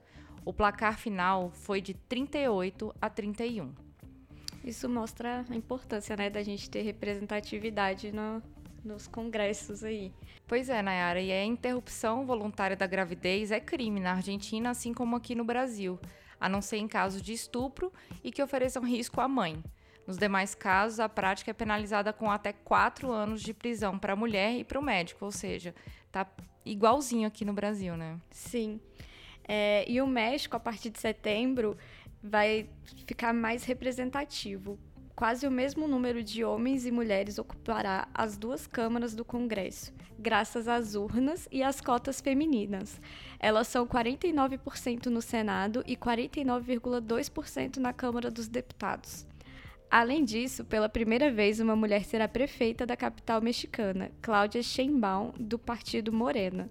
O 0.46 0.54
placar 0.54 0.98
final 1.00 1.50
foi 1.50 1.82
de 1.82 1.96
38 1.96 2.96
a 3.02 3.10
31. 3.10 3.74
Isso 4.64 4.88
mostra 4.88 5.44
a 5.50 5.56
importância, 5.56 6.16
né, 6.16 6.30
da 6.30 6.44
gente 6.44 6.70
ter 6.70 6.84
representatividade 6.84 8.12
no, 8.12 8.44
nos 8.84 9.08
congressos 9.08 9.84
aí. 9.84 10.14
Pois 10.48 10.70
é, 10.70 10.84
Nayara, 10.84 11.20
e 11.20 11.32
a 11.32 11.44
interrupção 11.44 12.26
voluntária 12.26 12.78
da 12.78 12.86
gravidez 12.86 13.52
é 13.52 13.60
crime 13.60 14.00
na 14.00 14.14
Argentina, 14.14 14.70
assim 14.70 14.94
como 14.94 15.16
aqui 15.16 15.34
no 15.34 15.44
Brasil, 15.44 16.00
a 16.40 16.48
não 16.48 16.62
ser 16.62 16.78
em 16.78 16.88
casos 16.88 17.24
de 17.24 17.34
estupro 17.34 17.92
e 18.24 18.32
que 18.32 18.44
ofereçam 18.44 18.84
risco 18.84 19.20
à 19.20 19.28
mãe. 19.28 19.64
Nos 20.06 20.18
demais 20.18 20.54
casos, 20.54 21.00
a 21.00 21.10
prática 21.10 21.50
é 21.50 21.54
penalizada 21.54 22.14
com 22.14 22.30
até 22.30 22.54
quatro 22.54 23.12
anos 23.12 23.42
de 23.42 23.52
prisão 23.52 23.98
para 23.98 24.14
a 24.14 24.16
mulher 24.16 24.54
e 24.54 24.64
para 24.64 24.80
o 24.80 24.84
médico, 24.84 25.26
ou 25.26 25.32
seja, 25.32 25.74
tá 26.12 26.28
igualzinho 26.64 27.28
aqui 27.28 27.44
no 27.44 27.54
Brasil, 27.54 27.98
né? 27.98 28.20
Sim. 28.30 28.80
É, 29.48 29.90
e 29.90 30.02
o 30.02 30.08
México, 30.08 30.56
a 30.56 30.60
partir 30.60 30.90
de 30.90 31.00
setembro, 31.00 31.78
vai 32.22 32.68
ficar 33.06 33.34
mais 33.34 33.64
representativo. 33.64 34.80
Quase 35.16 35.48
o 35.48 35.52
mesmo 35.52 35.88
número 35.88 36.22
de 36.22 36.44
homens 36.44 36.86
e 36.86 36.92
mulheres 36.92 37.40
ocupará 37.40 38.06
as 38.14 38.36
duas 38.36 38.68
câmaras 38.68 39.16
do 39.16 39.24
Congresso, 39.24 39.94
graças 40.20 40.68
às 40.68 40.94
urnas 40.94 41.48
e 41.50 41.64
às 41.64 41.80
cotas 41.80 42.20
femininas. 42.20 43.00
Elas 43.40 43.70
são 43.70 43.88
49% 43.88 45.06
no 45.06 45.22
Senado 45.22 45.82
e 45.88 45.96
49,2% 45.96 47.78
na 47.78 47.94
Câmara 47.94 48.30
dos 48.30 48.50
Deputados. 48.50 49.26
Além 49.90 50.26
disso, 50.26 50.66
pela 50.66 50.90
primeira 50.90 51.32
vez, 51.32 51.62
uma 51.62 51.78
mulher 51.78 52.04
será 52.04 52.28
prefeita 52.28 52.86
da 52.86 52.98
capital 52.98 53.40
mexicana, 53.40 54.12
Cláudia 54.22 54.62
Sheinbaum, 54.62 55.32
do 55.40 55.58
partido 55.58 56.12
Morena. 56.12 56.70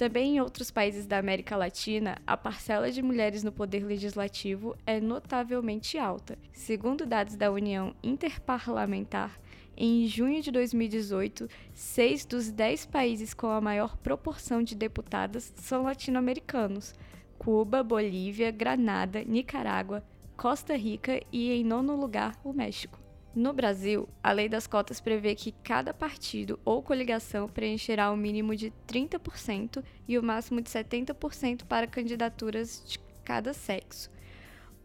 Também 0.00 0.36
em 0.36 0.40
outros 0.40 0.70
países 0.70 1.06
da 1.06 1.18
América 1.18 1.58
Latina, 1.58 2.16
a 2.26 2.34
parcela 2.34 2.90
de 2.90 3.02
mulheres 3.02 3.42
no 3.42 3.52
poder 3.52 3.84
legislativo 3.84 4.74
é 4.86 4.98
notavelmente 4.98 5.98
alta. 5.98 6.38
Segundo 6.54 7.04
dados 7.04 7.36
da 7.36 7.52
União 7.52 7.94
Interparlamentar, 8.02 9.38
em 9.76 10.06
junho 10.06 10.40
de 10.40 10.50
2018, 10.50 11.46
seis 11.74 12.24
dos 12.24 12.50
dez 12.50 12.86
países 12.86 13.34
com 13.34 13.48
a 13.48 13.60
maior 13.60 13.94
proporção 13.98 14.62
de 14.62 14.74
deputadas 14.74 15.52
são 15.54 15.82
latino-americanos: 15.82 16.94
Cuba, 17.38 17.82
Bolívia, 17.82 18.50
Granada, 18.50 19.22
Nicarágua, 19.22 20.02
Costa 20.34 20.74
Rica 20.78 21.22
e, 21.30 21.52
em 21.52 21.62
nono 21.62 21.94
lugar, 21.94 22.40
o 22.42 22.54
México. 22.54 22.99
No 23.34 23.52
Brasil, 23.52 24.08
a 24.22 24.30
lei 24.32 24.48
das 24.48 24.66
cotas 24.66 25.00
prevê 25.00 25.34
que 25.36 25.52
cada 25.62 25.94
partido 25.94 26.58
ou 26.64 26.82
coligação 26.82 27.48
preencherá 27.48 28.10
o 28.10 28.14
um 28.14 28.16
mínimo 28.16 28.56
de 28.56 28.72
30% 28.88 29.84
e 30.08 30.18
o 30.18 30.22
máximo 30.22 30.60
de 30.60 30.68
70% 30.68 31.64
para 31.64 31.86
candidaturas 31.86 32.82
de 32.84 32.98
cada 33.24 33.52
sexo, 33.52 34.10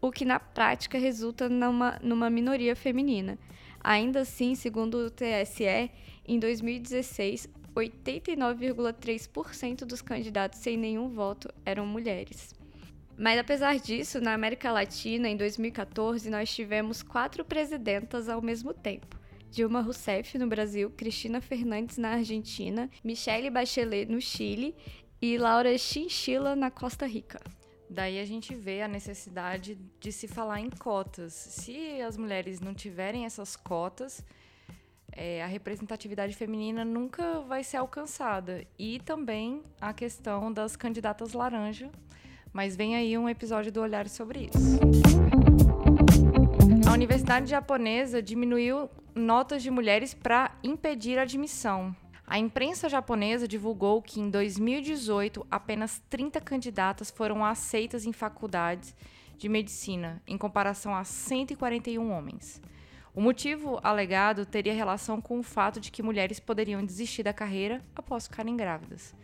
o 0.00 0.12
que 0.12 0.24
na 0.24 0.38
prática 0.38 0.96
resulta 0.96 1.48
numa, 1.48 1.98
numa 2.00 2.30
minoria 2.30 2.76
feminina. 2.76 3.36
Ainda 3.82 4.20
assim, 4.20 4.54
segundo 4.54 4.98
o 4.98 5.10
TSE, 5.10 5.90
em 6.24 6.38
2016, 6.38 7.48
89,3% 7.74 9.84
dos 9.84 10.00
candidatos 10.00 10.60
sem 10.60 10.76
nenhum 10.76 11.08
voto 11.08 11.52
eram 11.64 11.84
mulheres. 11.84 12.54
Mas 13.18 13.38
apesar 13.38 13.78
disso, 13.78 14.20
na 14.20 14.34
América 14.34 14.70
Latina, 14.70 15.28
em 15.28 15.36
2014, 15.36 16.28
nós 16.28 16.54
tivemos 16.54 17.02
quatro 17.02 17.44
presidentas 17.44 18.28
ao 18.28 18.42
mesmo 18.42 18.74
tempo. 18.74 19.18
Dilma 19.50 19.80
Rousseff 19.80 20.36
no 20.36 20.46
Brasil, 20.46 20.90
Cristina 20.90 21.40
Fernandes 21.40 21.96
na 21.96 22.10
Argentina, 22.10 22.90
Michelle 23.02 23.48
Bachelet 23.48 24.10
no 24.10 24.20
Chile 24.20 24.76
e 25.20 25.38
Laura 25.38 25.78
Chinchilla 25.78 26.54
na 26.54 26.70
Costa 26.70 27.06
Rica. 27.06 27.40
Daí 27.88 28.18
a 28.18 28.24
gente 28.24 28.54
vê 28.54 28.82
a 28.82 28.88
necessidade 28.88 29.78
de 29.98 30.12
se 30.12 30.28
falar 30.28 30.60
em 30.60 30.68
cotas. 30.68 31.32
Se 31.32 32.02
as 32.02 32.16
mulheres 32.16 32.60
não 32.60 32.74
tiverem 32.74 33.24
essas 33.24 33.56
cotas, 33.56 34.22
é, 35.12 35.42
a 35.42 35.46
representatividade 35.46 36.34
feminina 36.34 36.84
nunca 36.84 37.40
vai 37.40 37.64
ser 37.64 37.78
alcançada. 37.78 38.66
E 38.78 39.00
também 39.00 39.62
a 39.80 39.94
questão 39.94 40.52
das 40.52 40.76
candidatas 40.76 41.32
laranja, 41.32 41.90
mas 42.56 42.74
vem 42.74 42.96
aí 42.96 43.18
um 43.18 43.28
episódio 43.28 43.70
do 43.70 43.82
Olhar 43.82 44.08
sobre 44.08 44.48
isso. 44.50 44.80
A 46.88 46.92
Universidade 46.94 47.50
Japonesa 47.50 48.22
diminuiu 48.22 48.88
notas 49.14 49.62
de 49.62 49.70
mulheres 49.70 50.14
para 50.14 50.56
impedir 50.64 51.18
a 51.18 51.22
admissão. 51.22 51.94
A 52.26 52.38
imprensa 52.38 52.88
japonesa 52.88 53.46
divulgou 53.46 54.00
que 54.00 54.20
em 54.20 54.30
2018 54.30 55.46
apenas 55.50 56.02
30 56.08 56.40
candidatas 56.40 57.10
foram 57.10 57.44
aceitas 57.44 58.06
em 58.06 58.12
faculdades 58.12 58.96
de 59.36 59.50
medicina, 59.50 60.22
em 60.26 60.38
comparação 60.38 60.94
a 60.94 61.04
141 61.04 62.10
homens. 62.10 62.62
O 63.14 63.20
motivo 63.20 63.78
alegado 63.82 64.46
teria 64.46 64.72
relação 64.72 65.20
com 65.20 65.38
o 65.38 65.42
fato 65.42 65.78
de 65.78 65.90
que 65.90 66.02
mulheres 66.02 66.40
poderiam 66.40 66.82
desistir 66.82 67.22
da 67.22 67.34
carreira 67.34 67.84
após 67.94 68.26
ficarem 68.26 68.56
grávidas. 68.56 69.14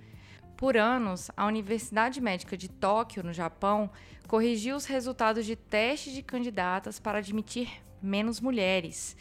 Por 0.63 0.77
anos, 0.77 1.29
a 1.37 1.45
Universidade 1.45 2.21
Médica 2.21 2.57
de 2.57 2.69
Tóquio, 2.69 3.25
no 3.25 3.33
Japão, 3.33 3.91
corrigiu 4.29 4.77
os 4.77 4.85
resultados 4.85 5.45
de 5.45 5.57
testes 5.57 6.13
de 6.13 6.23
candidatas 6.23 7.01
para 7.01 7.19
admitir 7.19 7.83
menos 8.01 8.41
mulheres, 8.41 9.17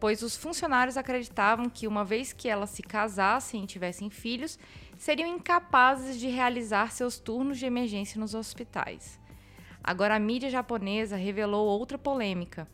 pois 0.00 0.22
os 0.22 0.38
funcionários 0.38 0.96
acreditavam 0.96 1.68
que, 1.68 1.86
uma 1.86 2.02
vez 2.02 2.32
que 2.32 2.48
elas 2.48 2.70
se 2.70 2.82
casassem 2.82 3.62
e 3.62 3.66
tivessem 3.66 4.08
filhos, 4.08 4.58
seriam 4.96 5.28
incapazes 5.28 6.18
de 6.18 6.28
realizar 6.28 6.90
seus 6.90 7.18
turnos 7.18 7.58
de 7.58 7.66
emergência 7.66 8.18
nos 8.18 8.34
hospitais. 8.34 9.20
Agora, 9.84 10.16
a 10.16 10.18
mídia 10.18 10.48
japonesa 10.48 11.14
revelou 11.14 11.66
outra 11.66 11.98
polêmica. 11.98 12.66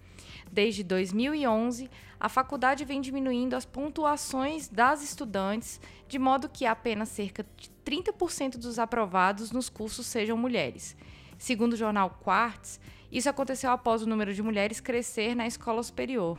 Desde 0.48 0.84
2011, 0.84 1.90
a 2.20 2.28
faculdade 2.28 2.84
vem 2.84 3.00
diminuindo 3.00 3.56
as 3.56 3.64
pontuações 3.64 4.68
das 4.68 5.02
estudantes, 5.02 5.80
de 6.06 6.20
modo 6.20 6.48
que 6.48 6.64
apenas 6.64 7.08
cerca 7.08 7.44
de 7.56 7.71
30% 7.84 8.58
dos 8.58 8.78
aprovados 8.78 9.50
nos 9.50 9.68
cursos 9.68 10.06
sejam 10.06 10.36
mulheres. 10.36 10.96
Segundo 11.38 11.72
o 11.72 11.76
jornal 11.76 12.18
Quartz, 12.22 12.80
isso 13.10 13.28
aconteceu 13.28 13.70
após 13.70 14.02
o 14.02 14.06
número 14.06 14.32
de 14.32 14.42
mulheres 14.42 14.80
crescer 14.80 15.34
na 15.34 15.46
escola 15.46 15.82
superior. 15.82 16.38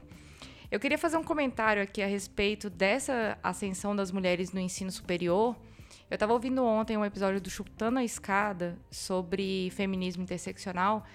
Eu 0.71 0.79
queria 0.79 0.97
fazer 0.97 1.17
um 1.17 1.23
comentário 1.23 1.83
aqui 1.83 2.01
a 2.01 2.07
respeito 2.07 2.69
dessa 2.69 3.37
ascensão 3.43 3.95
das 3.95 4.11
mulheres 4.11 4.51
no 4.51 4.59
ensino 4.59 4.91
superior. 4.91 5.55
Eu 6.09 6.15
estava 6.15 6.33
ouvindo 6.33 6.63
ontem 6.63 6.97
um 6.97 7.05
episódio 7.05 7.39
do 7.39 7.49
Chutando 7.49 7.99
a 7.99 8.03
Escada 8.03 8.77
sobre 8.89 9.69
feminismo 9.71 10.23
interseccional 10.23 11.05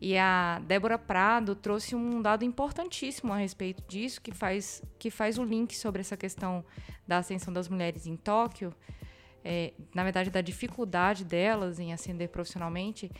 e 0.00 0.16
a 0.16 0.60
Débora 0.66 0.98
Prado 0.98 1.54
trouxe 1.54 1.94
um 1.94 2.20
dado 2.22 2.44
importantíssimo 2.44 3.32
a 3.32 3.36
respeito 3.36 3.82
disso, 3.88 4.20
que 4.20 4.30
faz, 4.30 4.82
que 4.98 5.10
faz 5.10 5.38
o 5.38 5.44
link 5.44 5.76
sobre 5.76 6.00
essa 6.00 6.16
questão 6.16 6.64
da 7.06 7.18
ascensão 7.18 7.52
das 7.52 7.68
mulheres 7.68 8.06
em 8.06 8.16
Tóquio 8.16 8.74
é, 9.44 9.72
na 9.94 10.02
verdade, 10.04 10.30
da 10.30 10.40
dificuldade 10.40 11.24
delas 11.24 11.78
em 11.78 11.92
ascender 11.92 12.28
profissionalmente, 12.28 13.10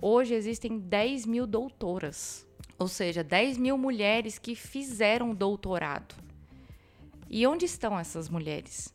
hoje 0.00 0.34
existem 0.34 0.78
10 0.78 1.26
mil 1.26 1.46
doutoras. 1.46 2.46
Ou 2.78 2.88
seja, 2.88 3.22
10 3.22 3.58
mil 3.58 3.78
mulheres 3.78 4.38
que 4.38 4.54
fizeram 4.54 5.34
doutorado. 5.34 6.14
E 7.28 7.46
onde 7.46 7.64
estão 7.64 7.98
essas 7.98 8.28
mulheres? 8.28 8.94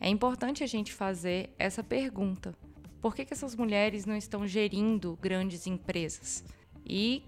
É 0.00 0.08
importante 0.08 0.62
a 0.62 0.66
gente 0.66 0.92
fazer 0.92 1.54
essa 1.58 1.82
pergunta. 1.82 2.54
Por 3.00 3.14
que, 3.14 3.24
que 3.24 3.32
essas 3.32 3.54
mulheres 3.54 4.06
não 4.06 4.16
estão 4.16 4.46
gerindo 4.46 5.18
grandes 5.20 5.66
empresas? 5.66 6.44
E 6.84 7.24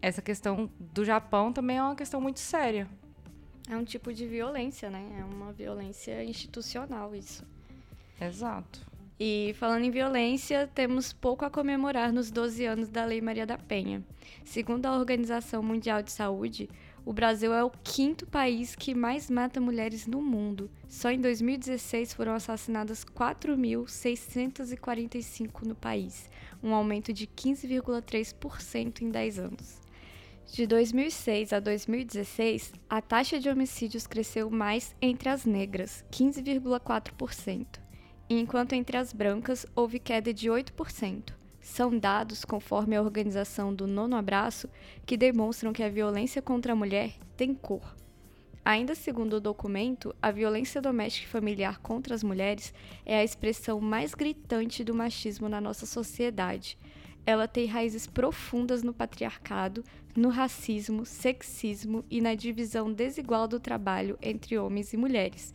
essa 0.00 0.20
questão 0.20 0.70
do 0.78 1.04
Japão 1.04 1.52
também 1.52 1.76
é 1.76 1.82
uma 1.82 1.96
questão 1.96 2.20
muito 2.20 2.40
séria. 2.40 2.88
É 3.68 3.76
um 3.76 3.84
tipo 3.84 4.12
de 4.12 4.26
violência, 4.26 4.90
né? 4.90 5.18
É 5.20 5.24
uma 5.24 5.52
violência 5.52 6.24
institucional 6.24 7.14
isso. 7.14 7.46
Exato. 8.26 8.92
E 9.24 9.54
falando 9.58 9.84
em 9.84 9.90
violência, 9.90 10.68
temos 10.74 11.12
pouco 11.12 11.44
a 11.44 11.50
comemorar 11.50 12.12
nos 12.12 12.28
12 12.30 12.64
anos 12.64 12.88
da 12.88 13.04
Lei 13.04 13.20
Maria 13.20 13.46
da 13.46 13.56
Penha. 13.56 14.02
Segundo 14.44 14.86
a 14.86 14.96
Organização 14.96 15.62
Mundial 15.62 16.02
de 16.02 16.10
Saúde, 16.10 16.68
o 17.04 17.12
Brasil 17.12 17.54
é 17.54 17.62
o 17.62 17.70
quinto 17.70 18.26
país 18.26 18.74
que 18.74 18.92
mais 18.94 19.30
mata 19.30 19.60
mulheres 19.60 20.08
no 20.08 20.20
mundo. 20.20 20.68
Só 20.88 21.08
em 21.10 21.20
2016 21.20 22.14
foram 22.14 22.34
assassinadas 22.34 23.04
4.645 23.04 25.66
no 25.66 25.74
país, 25.74 26.30
um 26.62 26.74
aumento 26.74 27.12
de 27.12 27.26
15,3% 27.26 29.02
em 29.02 29.10
10 29.10 29.38
anos. 29.38 29.82
De 30.52 30.66
2006 30.66 31.52
a 31.52 31.60
2016, 31.60 32.72
a 32.90 33.00
taxa 33.00 33.38
de 33.38 33.48
homicídios 33.48 34.04
cresceu 34.06 34.50
mais 34.50 34.96
entre 35.00 35.28
as 35.28 35.44
negras, 35.44 36.04
15,4% 36.10 37.91
enquanto 38.28 38.72
entre 38.72 38.96
as 38.96 39.12
brancas 39.12 39.66
houve 39.74 39.98
queda 39.98 40.32
de 40.32 40.48
8%. 40.48 41.32
São 41.60 41.96
dados, 41.96 42.44
conforme 42.44 42.96
a 42.96 43.02
organização 43.02 43.72
do 43.72 43.86
Nono 43.86 44.16
Abraço, 44.16 44.68
que 45.06 45.16
demonstram 45.16 45.72
que 45.72 45.82
a 45.82 45.88
violência 45.88 46.42
contra 46.42 46.72
a 46.72 46.76
mulher 46.76 47.14
tem 47.36 47.54
cor. 47.54 47.94
Ainda 48.64 48.94
segundo 48.94 49.34
o 49.34 49.40
documento, 49.40 50.14
a 50.22 50.30
violência 50.30 50.80
doméstica 50.80 51.26
e 51.26 51.30
familiar 51.30 51.80
contra 51.80 52.14
as 52.14 52.22
mulheres 52.22 52.72
é 53.04 53.16
a 53.16 53.24
expressão 53.24 53.80
mais 53.80 54.14
gritante 54.14 54.84
do 54.84 54.94
machismo 54.94 55.48
na 55.48 55.60
nossa 55.60 55.84
sociedade. 55.84 56.78
Ela 57.24 57.48
tem 57.48 57.66
raízes 57.66 58.06
profundas 58.06 58.82
no 58.82 58.92
patriarcado, 58.92 59.84
no 60.16 60.28
racismo, 60.28 61.04
sexismo 61.04 62.04
e 62.10 62.20
na 62.20 62.34
divisão 62.34 62.92
desigual 62.92 63.48
do 63.48 63.58
trabalho 63.58 64.18
entre 64.20 64.58
homens 64.58 64.92
e 64.92 64.96
mulheres, 64.96 65.54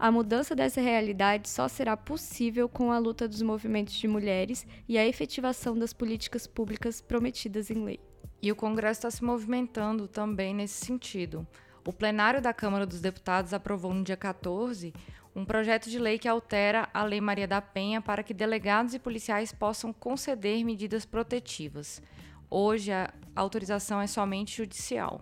a 0.00 0.10
mudança 0.10 0.56
dessa 0.56 0.80
realidade 0.80 1.46
só 1.46 1.68
será 1.68 1.94
possível 1.94 2.70
com 2.70 2.90
a 2.90 2.98
luta 2.98 3.28
dos 3.28 3.42
movimentos 3.42 3.92
de 3.92 4.08
mulheres 4.08 4.66
e 4.88 4.96
a 4.96 5.06
efetivação 5.06 5.78
das 5.78 5.92
políticas 5.92 6.46
públicas 6.46 7.02
prometidas 7.02 7.70
em 7.70 7.84
lei. 7.84 8.00
E 8.40 8.50
o 8.50 8.56
Congresso 8.56 9.00
está 9.00 9.10
se 9.10 9.22
movimentando 9.22 10.08
também 10.08 10.54
nesse 10.54 10.86
sentido. 10.86 11.46
O 11.86 11.92
plenário 11.92 12.40
da 12.40 12.54
Câmara 12.54 12.86
dos 12.86 13.02
Deputados 13.02 13.52
aprovou 13.52 13.92
no 13.92 14.02
dia 14.02 14.16
14 14.16 14.94
um 15.36 15.44
projeto 15.44 15.90
de 15.90 15.98
lei 15.98 16.18
que 16.18 16.26
altera 16.26 16.88
a 16.94 17.04
Lei 17.04 17.20
Maria 17.20 17.46
da 17.46 17.60
Penha 17.60 18.00
para 18.00 18.22
que 18.22 18.32
delegados 18.32 18.94
e 18.94 18.98
policiais 18.98 19.52
possam 19.52 19.92
conceder 19.92 20.64
medidas 20.64 21.04
protetivas. 21.04 22.00
Hoje, 22.48 22.90
a 22.90 23.12
autorização 23.36 24.00
é 24.00 24.06
somente 24.06 24.56
judicial. 24.56 25.20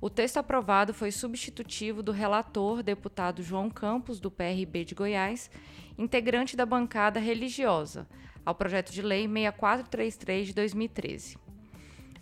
O 0.00 0.08
texto 0.08 0.36
aprovado 0.36 0.94
foi 0.94 1.10
substitutivo 1.10 2.04
do 2.04 2.12
relator, 2.12 2.84
deputado 2.84 3.42
João 3.42 3.68
Campos, 3.68 4.20
do 4.20 4.30
PRB 4.30 4.84
de 4.84 4.94
Goiás, 4.94 5.50
integrante 5.98 6.56
da 6.56 6.64
bancada 6.64 7.18
religiosa, 7.18 8.06
ao 8.44 8.54
projeto 8.54 8.92
de 8.92 9.02
lei 9.02 9.26
6433 9.26 10.46
de 10.46 10.54
2013. 10.54 11.47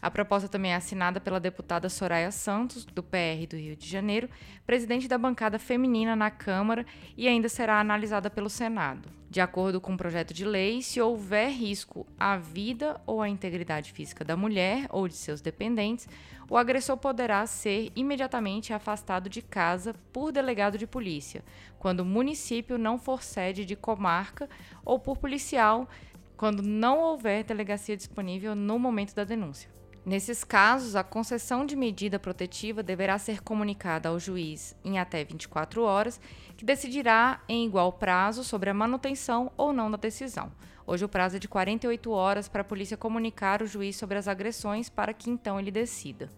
A 0.06 0.10
proposta 0.10 0.48
também 0.48 0.70
é 0.70 0.76
assinada 0.76 1.18
pela 1.18 1.40
deputada 1.40 1.88
Soraya 1.88 2.30
Santos, 2.30 2.84
do 2.84 3.02
PR 3.02 3.44
do 3.50 3.56
Rio 3.56 3.75
de 3.75 3.88
Janeiro, 3.88 4.30
presidente 4.64 5.08
da 5.08 5.18
bancada 5.18 5.58
feminina 5.58 6.14
na 6.14 6.30
Câmara 6.30 6.86
e 7.16 7.26
ainda 7.26 7.48
será 7.48 7.80
analisada 7.80 8.30
pelo 8.30 8.48
Senado. 8.48 9.08
De 9.28 9.40
acordo 9.40 9.80
com 9.80 9.94
o 9.94 9.96
projeto 9.96 10.32
de 10.32 10.44
lei, 10.44 10.80
se 10.80 11.00
houver 11.00 11.50
risco 11.50 12.06
à 12.16 12.36
vida 12.36 13.00
ou 13.04 13.20
à 13.20 13.28
integridade 13.28 13.90
física 13.90 14.25
da 14.25 14.36
mulher 14.36 14.86
ou 14.90 15.08
de 15.08 15.14
seus 15.14 15.40
dependentes, 15.40 16.08
o 16.48 16.56
agressor 16.56 16.96
poderá 16.96 17.44
ser 17.44 17.90
imediatamente 17.96 18.72
afastado 18.72 19.28
de 19.28 19.42
casa 19.42 19.92
por 20.12 20.30
delegado 20.30 20.78
de 20.78 20.86
polícia, 20.86 21.42
quando 21.80 21.98
o 21.98 22.04
município 22.04 22.78
não 22.78 22.96
for 22.96 23.25
sede 23.25 23.64
de 23.64 23.75
comarca, 23.75 24.48
ou 24.84 25.00
por 25.00 25.16
policial, 25.16 25.88
quando 26.36 26.62
não 26.62 27.00
houver 27.00 27.42
delegacia 27.42 27.96
disponível 27.96 28.54
no 28.54 28.78
momento 28.78 29.12
da 29.12 29.25
denúncia. 29.25 29.75
Nesses 30.06 30.44
casos, 30.44 30.94
a 30.94 31.02
concessão 31.02 31.66
de 31.66 31.75
medida 31.75 32.16
protetiva 32.16 32.80
deverá 32.80 33.18
ser 33.18 33.42
comunicada 33.42 34.08
ao 34.08 34.20
juiz 34.20 34.72
em 34.84 35.00
até 35.00 35.25
24 35.25 35.82
horas, 35.82 36.20
que 36.56 36.64
decidirá 36.64 37.42
em 37.48 37.66
igual 37.66 37.92
prazo 37.92 38.44
sobre 38.44 38.70
a 38.70 38.75
manutenção 38.75 39.50
ou 39.56 39.72
não 39.72 39.90
da 39.90 39.96
decisão. 39.96 40.52
Hoje 40.86 41.04
o 41.04 41.08
prazo 41.08 41.34
é 41.34 41.38
de 41.40 41.48
48 41.48 42.08
horas 42.12 42.48
para 42.48 42.60
a 42.60 42.64
polícia 42.64 42.96
comunicar 42.96 43.62
o 43.62 43.66
juiz 43.66 43.96
sobre 43.96 44.16
as 44.16 44.28
agressões 44.28 44.88
para 44.88 45.12
que 45.12 45.28
então 45.28 45.58
ele 45.58 45.72
decida. 45.72 46.30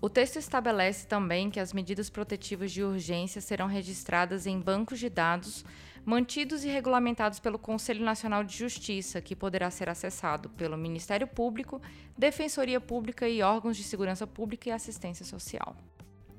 O 0.00 0.08
texto 0.08 0.36
estabelece 0.36 1.04
também 1.04 1.50
que 1.50 1.58
as 1.58 1.72
medidas 1.72 2.08
protetivas 2.08 2.70
de 2.70 2.84
urgência 2.84 3.40
serão 3.40 3.66
registradas 3.66 4.46
em 4.46 4.60
bancos 4.60 5.00
de 5.00 5.10
dados 5.10 5.64
mantidos 6.08 6.64
e 6.64 6.68
regulamentados 6.68 7.38
pelo 7.38 7.58
Conselho 7.58 8.02
Nacional 8.02 8.42
de 8.42 8.56
Justiça, 8.56 9.20
que 9.20 9.36
poderá 9.36 9.70
ser 9.70 9.90
acessado 9.90 10.48
pelo 10.48 10.74
Ministério 10.74 11.26
Público, 11.26 11.82
Defensoria 12.16 12.80
Pública 12.80 13.28
e 13.28 13.42
órgãos 13.42 13.76
de 13.76 13.82
segurança 13.82 14.26
pública 14.26 14.70
e 14.70 14.72
assistência 14.72 15.22
social. 15.22 15.76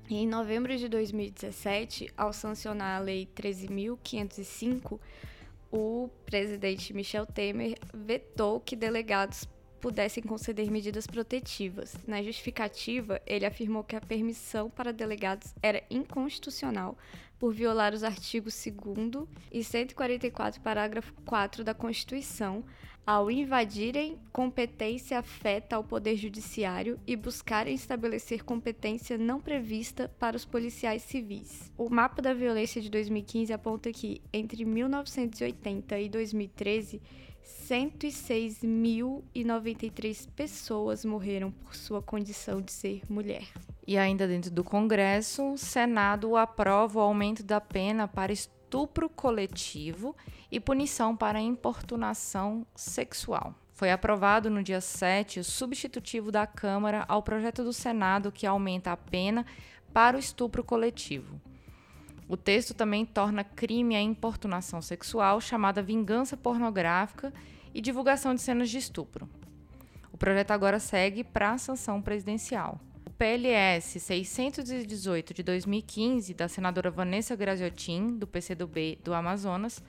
Em 0.10 0.26
novembro 0.26 0.76
de 0.76 0.90
2017, 0.90 2.12
ao 2.18 2.34
sancionar 2.34 3.00
a 3.00 3.04
Lei 3.04 3.30
13.505, 3.36 5.00
o 5.72 6.10
presidente 6.26 6.92
Michel 6.92 7.28
Temer 7.28 7.78
vetou 7.94 8.60
que 8.60 8.76
delegados 8.76 9.48
pudessem 9.80 10.22
conceder 10.22 10.70
medidas 10.70 11.08
protetivas. 11.08 11.96
Na 12.08 12.22
justificativa, 12.22 13.22
ele 13.26 13.46
afirmou 13.46 13.84
que 13.84 13.96
a 13.96 14.02
permissão 14.02 14.70
para 14.70 14.94
delegados 14.94 15.54
era 15.62 15.84
inconstitucional 15.90 16.98
por 17.40 17.54
violar 17.54 17.94
os 17.94 18.04
artigos 18.04 18.62
2 18.64 19.28
e 19.52 19.64
144, 19.64 20.62
parágrafo 20.62 21.14
4 21.26 21.64
da 21.64 21.74
Constituição, 21.74 22.64
ao 23.10 23.32
invadirem 23.32 24.20
competência 24.32 25.18
afeta 25.18 25.76
ao 25.76 25.84
Poder 25.84 26.16
Judiciário 26.16 27.00
e 27.08 27.16
buscarem 27.16 27.74
estabelecer 27.74 28.44
competência 28.44 29.18
não 29.18 29.42
prevista 29.42 30.08
para 30.20 30.38
os 30.38 30.46
policiais 30.46 31.02
civis. 31.02 31.72
O 31.76 31.90
mapa 31.90 32.22
da 32.22 32.36
violência 32.36 32.80
de 32.80 32.88
2015 32.88 33.52
aponta 33.52 33.92
que, 33.92 34.22
entre 34.32 34.64
1980 34.64 36.00
e 36.00 36.08
2013, 36.08 37.02
106.093 37.44 40.28
pessoas 40.36 41.06
morreram 41.06 41.52
por 41.52 41.76
sua 41.76 42.02
condição 42.02 42.60
de 42.62 42.72
ser 42.72 43.04
mulher. 43.10 43.48
E 43.86 43.98
ainda 43.98 44.26
dentro 44.28 44.50
do 44.52 44.64
Congresso, 44.64 45.54
o 45.54 45.58
Senado 45.58 46.36
aprova 46.36 47.00
o 47.00 47.02
aumento 47.02 47.44
da 47.44 47.62
pena 47.62 48.08
para 48.08 48.32
estupro 48.32 49.10
coletivo 49.10 50.16
e 50.52 50.60
punição 50.60 51.16
para 51.16 51.40
importunação 51.40 52.66
sexual. 52.76 53.56
Foi 53.74 53.92
aprovado 53.92 54.50
no 54.50 54.62
dia 54.62 54.82
7 54.82 55.40
o 55.40 55.44
substitutivo 55.44 56.32
da 56.32 56.46
Câmara 56.46 57.06
ao 57.08 57.24
projeto 57.24 57.64
do 57.64 57.72
Senado 57.72 58.32
que 58.32 58.46
aumenta 58.46 58.92
a 58.92 58.98
pena 58.98 59.46
para 59.94 60.18
o 60.18 60.20
estupro 60.20 60.64
coletivo. 60.64 61.40
O 62.30 62.38
texto 62.38 62.76
também 62.76 63.08
torna 63.08 63.44
crime 63.44 63.96
a 63.96 64.02
importunação 64.02 64.84
sexual, 64.84 65.42
chamada 65.42 65.82
vingança 65.82 66.38
pornográfica, 66.38 67.34
e 67.74 67.82
divulgação 67.82 68.36
de 68.36 68.42
cenas 68.42 68.70
de 68.70 68.78
estupro. 68.78 69.28
O 70.12 70.18
projeto 70.18 70.52
agora 70.52 70.80
segue 70.80 71.24
para 71.24 71.54
a 71.54 71.58
sanção 71.58 72.02
presidencial. 72.02 72.80
O 73.06 73.10
PLS 73.10 74.00
618 74.00 75.34
de 75.34 75.42
2015, 75.42 76.34
da 76.36 76.48
senadora 76.48 76.92
Vanessa 76.92 77.36
Graziotin, 77.36 78.18
do 78.18 78.28
PCdoB 78.28 79.00
do 79.04 79.14
Amazonas, 79.14 79.84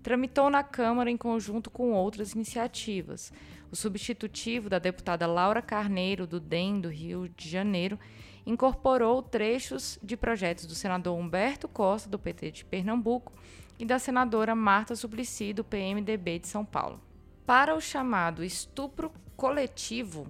tramitou 0.00 0.48
na 0.48 0.62
Câmara 0.62 1.10
em 1.10 1.16
conjunto 1.16 1.70
com 1.70 1.92
outras 1.92 2.34
iniciativas. 2.34 3.32
O 3.70 3.76
substitutivo 3.76 4.68
da 4.68 4.78
deputada 4.78 5.26
Laura 5.26 5.60
Carneiro, 5.60 6.26
do 6.26 6.38
DEM 6.38 6.80
do 6.80 6.88
Rio 6.88 7.28
de 7.28 7.48
Janeiro, 7.48 7.98
incorporou 8.46 9.22
trechos 9.22 9.98
de 10.02 10.16
projetos 10.16 10.66
do 10.66 10.74
senador 10.74 11.18
Humberto 11.18 11.68
Costa, 11.68 12.08
do 12.08 12.18
PT 12.18 12.50
de 12.50 12.64
Pernambuco, 12.64 13.32
e 13.78 13.84
da 13.84 13.98
senadora 13.98 14.54
Marta 14.54 14.94
Suplicy, 14.94 15.54
do 15.54 15.64
PMDB 15.64 16.40
de 16.40 16.48
São 16.48 16.64
Paulo. 16.64 17.00
Para 17.46 17.74
o 17.74 17.80
chamado 17.80 18.44
estupro 18.44 19.10
coletivo, 19.36 20.26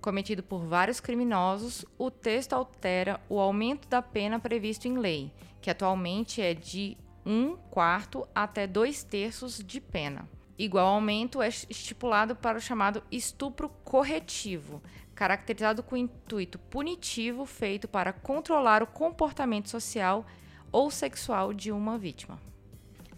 cometido 0.00 0.42
por 0.42 0.64
vários 0.64 1.00
criminosos, 1.00 1.84
o 1.98 2.10
texto 2.10 2.52
altera 2.52 3.20
o 3.28 3.40
aumento 3.40 3.88
da 3.88 4.00
pena 4.00 4.38
previsto 4.38 4.86
em 4.86 4.96
lei, 4.96 5.32
que 5.60 5.70
atualmente 5.70 6.40
é 6.40 6.54
de 6.54 6.96
um 7.26 7.56
quarto 7.56 8.28
até 8.34 8.66
dois 8.66 9.02
terços 9.02 9.58
de 9.58 9.80
pena. 9.80 10.28
Igual 10.56 10.86
aumento 10.86 11.42
é 11.42 11.48
estipulado 11.48 12.36
para 12.36 12.58
o 12.58 12.60
chamado 12.60 13.02
estupro 13.10 13.68
corretivo, 13.82 14.80
caracterizado 15.14 15.82
com 15.82 15.96
intuito 15.96 16.58
punitivo 16.58 17.46
feito 17.46 17.86
para 17.86 18.12
controlar 18.12 18.82
o 18.82 18.86
comportamento 18.86 19.68
social 19.68 20.26
ou 20.72 20.90
sexual 20.90 21.54
de 21.54 21.70
uma 21.70 21.96
vítima. 21.96 22.38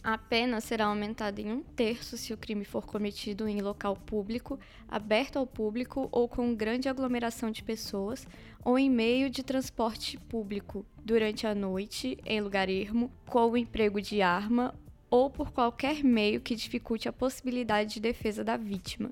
A 0.06 0.16
pena 0.16 0.61
será 0.61 0.87
aumentada 0.87 1.40
em 1.40 1.50
um 1.50 1.62
terço 1.62 2.16
se 2.16 2.32
o 2.32 2.37
crime 2.37 2.64
for 2.64 2.87
cometido 2.87 3.48
em 3.48 3.61
local 3.61 3.96
público, 3.96 4.56
aberto 4.88 5.37
ao 5.37 5.44
público 5.44 6.09
ou 6.12 6.28
com 6.28 6.54
grande 6.54 6.88
aglomeração 6.88 7.50
de 7.50 7.64
pessoas, 7.64 8.24
ou 8.64 8.78
em 8.78 8.88
meio 8.88 9.28
de 9.28 9.42
transporte 9.42 10.16
público, 10.16 10.87
durante 11.04 11.44
a 11.44 11.56
noite, 11.56 12.18
em 12.24 12.40
lugar 12.40 12.68
ermo, 12.68 13.11
com 13.26 13.50
o 13.50 13.56
emprego 13.56 14.00
de 14.00 14.22
arma 14.22 14.72
ou 15.11 15.28
por 15.28 15.50
qualquer 15.50 16.04
meio 16.04 16.40
que 16.40 16.54
dificulte 16.54 17.09
a 17.09 17.12
possibilidade 17.12 17.94
de 17.94 18.00
defesa 18.00 18.44
da 18.44 18.56
vítima. 18.56 19.11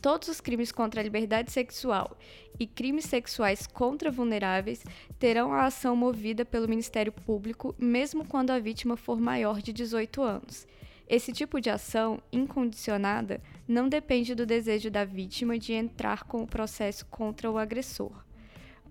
Todos 0.00 0.28
os 0.28 0.40
crimes 0.40 0.72
contra 0.72 1.00
a 1.00 1.04
liberdade 1.04 1.52
sexual 1.52 2.16
e 2.58 2.66
crimes 2.66 3.04
sexuais 3.04 3.66
contra 3.66 4.10
vulneráveis 4.10 4.84
terão 5.18 5.52
a 5.52 5.66
ação 5.66 5.94
movida 5.94 6.44
pelo 6.44 6.68
Ministério 6.68 7.12
Público, 7.12 7.74
mesmo 7.78 8.24
quando 8.24 8.50
a 8.50 8.58
vítima 8.58 8.96
for 8.96 9.20
maior 9.20 9.60
de 9.60 9.72
18 9.72 10.22
anos. 10.22 10.66
Esse 11.08 11.32
tipo 11.32 11.60
de 11.60 11.68
ação 11.68 12.22
incondicionada 12.32 13.40
não 13.68 13.88
depende 13.88 14.34
do 14.34 14.46
desejo 14.46 14.90
da 14.90 15.04
vítima 15.04 15.58
de 15.58 15.72
entrar 15.72 16.24
com 16.24 16.42
o 16.42 16.46
processo 16.46 17.04
contra 17.06 17.50
o 17.50 17.58
agressor. 17.58 18.12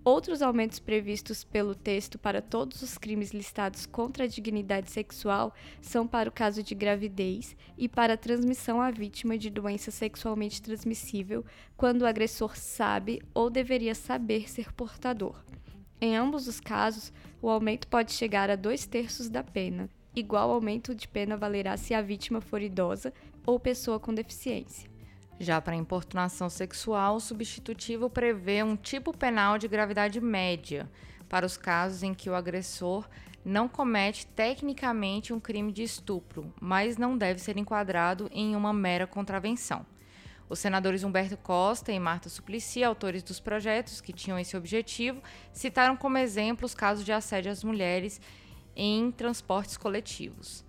Outros 0.04 0.42
aumentos 0.42 0.80
previstos 0.80 1.44
pelo 1.44 1.76
texto 1.76 2.18
para 2.18 2.42
todos 2.42 2.82
os 2.82 2.98
crimes 2.98 3.30
listados 3.30 3.86
contra 3.86 4.24
a 4.24 4.26
dignidade 4.26 4.90
sexual 4.90 5.54
são 5.80 6.08
para 6.08 6.28
o 6.28 6.32
caso 6.32 6.60
de 6.60 6.74
gravidez 6.74 7.56
e 7.78 7.88
para 7.88 8.14
a 8.14 8.16
transmissão 8.16 8.82
à 8.82 8.90
vítima 8.90 9.38
de 9.38 9.48
doença 9.48 9.92
sexualmente 9.92 10.60
transmissível 10.60 11.44
quando 11.76 12.02
o 12.02 12.06
agressor 12.06 12.56
sabe 12.56 13.22
ou 13.32 13.48
deveria 13.48 13.94
saber 13.94 14.50
ser 14.50 14.72
portador. 14.72 15.40
Em 16.00 16.16
ambos 16.16 16.48
os 16.48 16.58
casos, 16.58 17.12
o 17.40 17.48
aumento 17.48 17.86
pode 17.86 18.10
chegar 18.10 18.50
a 18.50 18.56
dois 18.56 18.84
terços 18.84 19.28
da 19.28 19.44
pena. 19.44 19.88
Igual 20.16 20.50
aumento 20.50 20.96
de 20.96 21.06
pena 21.06 21.36
valerá 21.36 21.76
se 21.76 21.94
a 21.94 22.02
vítima 22.02 22.40
for 22.40 22.60
idosa 22.60 23.14
ou 23.46 23.60
pessoa 23.60 24.00
com 24.00 24.12
deficiência. 24.12 24.91
Já 25.38 25.60
para 25.60 25.74
importunação 25.74 26.48
sexual, 26.48 27.16
o 27.16 27.20
substitutivo 27.20 28.08
prevê 28.08 28.62
um 28.62 28.76
tipo 28.76 29.16
penal 29.16 29.58
de 29.58 29.66
gravidade 29.66 30.20
média 30.20 30.88
para 31.28 31.46
os 31.46 31.56
casos 31.56 32.02
em 32.02 32.14
que 32.14 32.28
o 32.30 32.34
agressor 32.34 33.08
não 33.44 33.68
comete 33.68 34.26
tecnicamente 34.26 35.32
um 35.32 35.40
crime 35.40 35.72
de 35.72 35.82
estupro, 35.82 36.52
mas 36.60 36.96
não 36.96 37.16
deve 37.16 37.40
ser 37.40 37.56
enquadrado 37.56 38.28
em 38.32 38.54
uma 38.54 38.72
mera 38.72 39.06
contravenção. 39.06 39.84
Os 40.48 40.58
senadores 40.58 41.02
Humberto 41.02 41.36
Costa 41.38 41.90
e 41.90 41.98
Marta 41.98 42.28
Suplicy, 42.28 42.84
autores 42.84 43.22
dos 43.22 43.40
projetos 43.40 44.00
que 44.00 44.12
tinham 44.12 44.38
esse 44.38 44.56
objetivo, 44.56 45.22
citaram 45.52 45.96
como 45.96 46.18
exemplo 46.18 46.66
os 46.66 46.74
casos 46.74 47.04
de 47.04 47.12
assédio 47.12 47.50
às 47.50 47.64
mulheres 47.64 48.20
em 48.76 49.10
transportes 49.10 49.76
coletivos. 49.76 50.64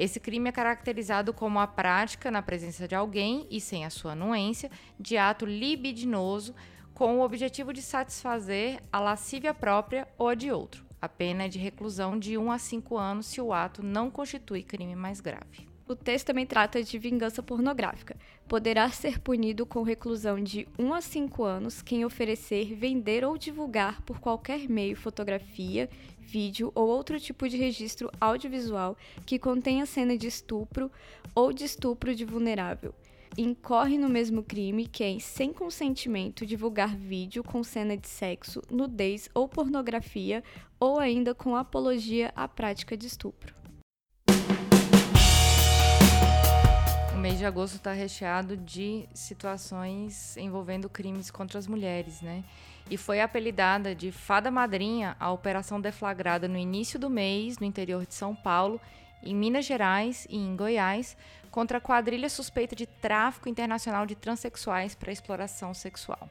Esse 0.00 0.18
crime 0.18 0.48
é 0.48 0.52
caracterizado 0.52 1.30
como 1.30 1.58
a 1.58 1.66
prática, 1.66 2.30
na 2.30 2.40
presença 2.40 2.88
de 2.88 2.94
alguém 2.94 3.46
e 3.50 3.60
sem 3.60 3.84
a 3.84 3.90
sua 3.90 4.12
anuência, 4.12 4.70
de 4.98 5.18
ato 5.18 5.44
libidinoso 5.44 6.54
com 6.94 7.18
o 7.18 7.22
objetivo 7.22 7.70
de 7.70 7.82
satisfazer 7.82 8.82
a 8.90 8.98
lascívia 8.98 9.52
própria 9.52 10.08
ou 10.16 10.28
a 10.28 10.34
de 10.34 10.50
outro. 10.50 10.86
A 11.02 11.06
pena 11.06 11.44
é 11.44 11.48
de 11.48 11.58
reclusão 11.58 12.18
de 12.18 12.38
1 12.38 12.50
a 12.50 12.58
5 12.58 12.96
anos 12.96 13.26
se 13.26 13.42
o 13.42 13.52
ato 13.52 13.82
não 13.82 14.10
constitui 14.10 14.62
crime 14.62 14.96
mais 14.96 15.20
grave. 15.20 15.69
O 15.90 15.96
texto 15.96 16.26
também 16.28 16.46
trata 16.46 16.84
de 16.84 16.96
vingança 17.00 17.42
pornográfica. 17.42 18.14
Poderá 18.46 18.88
ser 18.90 19.18
punido 19.18 19.66
com 19.66 19.82
reclusão 19.82 20.40
de 20.40 20.68
1 20.78 20.94
a 20.94 21.00
5 21.00 21.42
anos 21.42 21.82
quem 21.82 22.04
oferecer, 22.04 22.76
vender 22.76 23.24
ou 23.24 23.36
divulgar 23.36 24.00
por 24.02 24.20
qualquer 24.20 24.68
meio 24.68 24.94
fotografia, 24.94 25.90
vídeo 26.20 26.70
ou 26.76 26.86
outro 26.86 27.18
tipo 27.18 27.48
de 27.48 27.56
registro 27.56 28.08
audiovisual 28.20 28.96
que 29.26 29.36
contenha 29.36 29.84
cena 29.84 30.16
de 30.16 30.28
estupro 30.28 30.92
ou 31.34 31.52
de 31.52 31.64
estupro 31.64 32.14
de 32.14 32.24
vulnerável. 32.24 32.94
Incorre 33.36 33.98
no 33.98 34.08
mesmo 34.08 34.44
crime 34.44 34.86
quem, 34.86 35.18
sem 35.18 35.52
consentimento, 35.52 36.46
divulgar 36.46 36.96
vídeo 36.96 37.42
com 37.42 37.64
cena 37.64 37.96
de 37.96 38.06
sexo, 38.06 38.62
nudez 38.70 39.28
ou 39.34 39.48
pornografia, 39.48 40.44
ou 40.78 41.00
ainda 41.00 41.34
com 41.34 41.56
apologia 41.56 42.32
à 42.36 42.46
prática 42.46 42.96
de 42.96 43.08
estupro. 43.08 43.59
Mês 47.20 47.36
de 47.38 47.44
agosto 47.44 47.74
está 47.74 47.92
recheado 47.92 48.56
de 48.56 49.06
situações 49.12 50.38
envolvendo 50.38 50.88
crimes 50.88 51.30
contra 51.30 51.58
as 51.58 51.66
mulheres, 51.66 52.22
né? 52.22 52.42
E 52.90 52.96
foi 52.96 53.20
apelidada 53.20 53.94
de 53.94 54.10
Fada 54.10 54.50
Madrinha 54.50 55.14
a 55.20 55.30
operação 55.30 55.78
deflagrada 55.78 56.48
no 56.48 56.56
início 56.56 56.98
do 56.98 57.10
mês 57.10 57.58
no 57.58 57.66
interior 57.66 58.06
de 58.06 58.14
São 58.14 58.34
Paulo, 58.34 58.80
em 59.22 59.34
Minas 59.34 59.66
Gerais 59.66 60.26
e 60.30 60.38
em 60.38 60.56
Goiás, 60.56 61.14
contra 61.50 61.76
a 61.76 61.80
quadrilha 61.80 62.28
suspeita 62.30 62.74
de 62.74 62.86
tráfico 62.86 63.50
internacional 63.50 64.06
de 64.06 64.14
transexuais 64.14 64.94
para 64.94 65.12
exploração 65.12 65.74
sexual. 65.74 66.26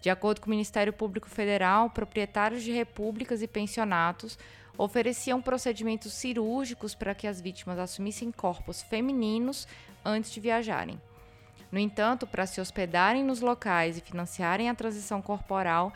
De 0.00 0.08
acordo 0.08 0.40
com 0.40 0.46
o 0.46 0.50
Ministério 0.50 0.92
Público 0.92 1.28
Federal, 1.28 1.90
proprietários 1.90 2.62
de 2.62 2.70
repúblicas 2.70 3.42
e 3.42 3.48
pensionatos 3.48 4.38
ofereciam 4.76 5.40
procedimentos 5.40 6.12
cirúrgicos 6.12 6.94
para 6.94 7.14
que 7.14 7.26
as 7.26 7.40
vítimas 7.40 7.78
assumissem 7.78 8.30
corpos 8.30 8.82
femininos 8.82 9.66
antes 10.04 10.30
de 10.32 10.40
viajarem. 10.40 11.00
No 11.70 11.78
entanto, 11.78 12.26
para 12.26 12.46
se 12.46 12.60
hospedarem 12.60 13.24
nos 13.24 13.40
locais 13.40 13.96
e 13.96 14.00
financiarem 14.00 14.68
a 14.68 14.74
transição 14.74 15.22
corporal, 15.22 15.92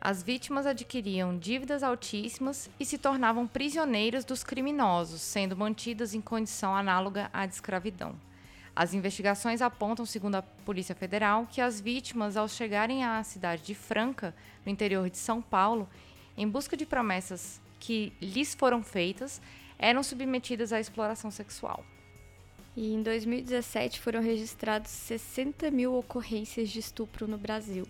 as 0.00 0.22
vítimas 0.22 0.64
adquiriam 0.64 1.36
dívidas 1.36 1.82
altíssimas 1.82 2.70
e 2.78 2.84
se 2.84 2.96
tornavam 2.96 3.46
prisioneiras 3.46 4.24
dos 4.24 4.44
criminosos, 4.44 5.20
sendo 5.20 5.56
mantidas 5.56 6.14
em 6.14 6.20
condição 6.20 6.74
análoga 6.74 7.28
à 7.32 7.44
de 7.44 7.54
escravidão. 7.54 8.14
As 8.76 8.94
investigações 8.94 9.60
apontam, 9.60 10.06
segundo 10.06 10.36
a 10.36 10.42
Polícia 10.42 10.94
Federal, 10.94 11.48
que 11.50 11.60
as 11.60 11.80
vítimas, 11.80 12.36
ao 12.36 12.48
chegarem 12.48 13.04
à 13.04 13.22
cidade 13.24 13.62
de 13.64 13.74
Franca, 13.74 14.32
no 14.64 14.70
interior 14.70 15.10
de 15.10 15.18
São 15.18 15.42
Paulo, 15.42 15.88
em 16.36 16.48
busca 16.48 16.76
de 16.76 16.86
promessas 16.86 17.60
que 17.78 18.12
lhes 18.20 18.54
foram 18.54 18.82
feitas, 18.82 19.40
eram 19.78 20.02
submetidas 20.02 20.72
à 20.72 20.80
exploração 20.80 21.30
sexual. 21.30 21.84
E 22.76 22.92
em 22.92 23.02
2017 23.02 24.00
foram 24.00 24.20
registrados 24.22 24.90
60 24.90 25.70
mil 25.70 25.94
ocorrências 25.94 26.70
de 26.70 26.78
estupro 26.78 27.26
no 27.26 27.36
Brasil, 27.36 27.86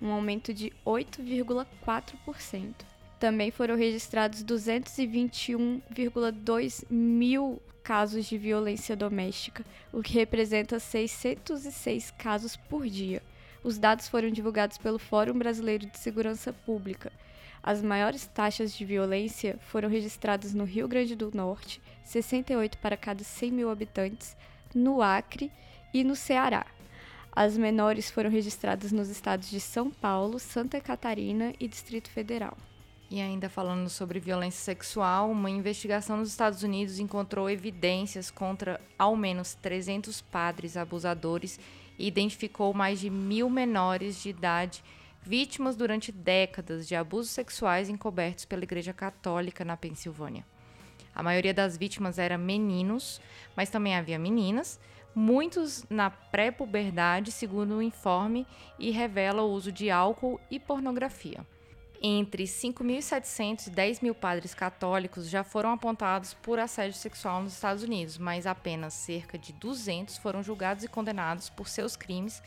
um 0.00 0.10
aumento 0.10 0.52
de 0.52 0.72
8,4%. 0.84 2.74
Também 3.20 3.52
foram 3.52 3.76
registrados 3.76 4.42
221,2 4.42 6.84
mil 6.90 7.62
casos 7.82 8.26
de 8.26 8.36
violência 8.38 8.96
doméstica, 8.96 9.64
o 9.92 10.02
que 10.02 10.14
representa 10.14 10.80
606 10.80 12.10
casos 12.12 12.56
por 12.56 12.88
dia. 12.88 13.22
Os 13.62 13.78
dados 13.78 14.08
foram 14.08 14.30
divulgados 14.30 14.76
pelo 14.76 14.98
Fórum 14.98 15.38
Brasileiro 15.38 15.86
de 15.86 15.96
Segurança 15.98 16.52
Pública. 16.52 17.12
As 17.62 17.80
maiores 17.80 18.26
taxas 18.26 18.74
de 18.74 18.84
violência 18.84 19.56
foram 19.68 19.88
registradas 19.88 20.52
no 20.52 20.64
Rio 20.64 20.88
Grande 20.88 21.14
do 21.14 21.30
Norte, 21.32 21.80
68 22.02 22.76
para 22.78 22.96
cada 22.96 23.22
100 23.22 23.52
mil 23.52 23.70
habitantes, 23.70 24.36
no 24.74 25.00
Acre 25.00 25.52
e 25.94 26.02
no 26.02 26.16
Ceará. 26.16 26.66
As 27.30 27.56
menores 27.56 28.10
foram 28.10 28.28
registradas 28.28 28.90
nos 28.90 29.08
estados 29.08 29.48
de 29.48 29.60
São 29.60 29.90
Paulo, 29.90 30.40
Santa 30.40 30.80
Catarina 30.80 31.52
e 31.60 31.68
Distrito 31.68 32.10
Federal. 32.10 32.56
E 33.08 33.20
ainda 33.20 33.48
falando 33.48 33.88
sobre 33.88 34.18
violência 34.18 34.60
sexual, 34.60 35.30
uma 35.30 35.50
investigação 35.50 36.16
nos 36.16 36.30
Estados 36.30 36.62
Unidos 36.62 36.98
encontrou 36.98 37.48
evidências 37.48 38.30
contra 38.30 38.80
ao 38.98 39.14
menos 39.14 39.54
300 39.54 40.20
padres 40.20 40.76
abusadores 40.76 41.60
e 41.98 42.08
identificou 42.08 42.74
mais 42.74 42.98
de 42.98 43.08
mil 43.08 43.48
menores 43.48 44.20
de 44.20 44.30
idade 44.30 44.82
vítimas 45.22 45.76
durante 45.76 46.10
décadas 46.10 46.86
de 46.86 46.94
abusos 46.94 47.30
sexuais 47.30 47.88
encobertos 47.88 48.44
pela 48.44 48.64
Igreja 48.64 48.92
Católica 48.92 49.64
na 49.64 49.76
Pensilvânia. 49.76 50.44
A 51.14 51.22
maioria 51.22 51.54
das 51.54 51.76
vítimas 51.76 52.18
eram 52.18 52.38
meninos, 52.38 53.20
mas 53.56 53.70
também 53.70 53.94
havia 53.94 54.18
meninas, 54.18 54.80
muitos 55.14 55.84
na 55.88 56.10
pré-puberdade, 56.10 57.30
segundo 57.30 57.76
o 57.76 57.82
informe, 57.82 58.46
e 58.78 58.90
revela 58.90 59.42
o 59.42 59.52
uso 59.52 59.70
de 59.70 59.90
álcool 59.90 60.40
e 60.50 60.58
pornografia. 60.58 61.46
Entre 62.04 62.44
5.700 62.44 63.68
e 63.68 63.70
10 63.70 64.00
mil 64.00 64.14
padres 64.14 64.54
católicos 64.54 65.28
já 65.28 65.44
foram 65.44 65.70
apontados 65.70 66.34
por 66.34 66.58
assédio 66.58 66.98
sexual 66.98 67.42
nos 67.42 67.52
Estados 67.52 67.84
Unidos, 67.84 68.18
mas 68.18 68.44
apenas 68.44 68.94
cerca 68.94 69.38
de 69.38 69.52
200 69.52 70.18
foram 70.18 70.42
julgados 70.42 70.82
e 70.82 70.88
condenados 70.88 71.48
por 71.48 71.68
seus 71.68 71.94
crimes 71.94 72.42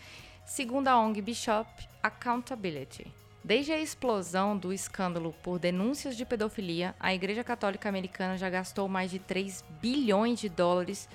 segundo 0.45 0.87
a 0.87 0.97
ONG 0.99 1.21
Bishop 1.21 1.67
Accountability. 2.03 3.07
Desde 3.43 3.71
a 3.71 3.79
explosão 3.79 4.55
do 4.57 4.71
escândalo 4.71 5.33
por 5.43 5.57
denúncias 5.59 6.15
de 6.15 6.23
pedofilia, 6.23 6.95
a 6.99 7.11
Igreja 7.13 7.43
Católica 7.43 7.89
Americana 7.89 8.37
já 8.37 8.49
gastou 8.49 8.87
mais 8.87 9.11
de 9.11 9.19
3 9.19 9.65
bilhões 9.81 10.39
de 10.39 10.47
dólares 10.47 11.09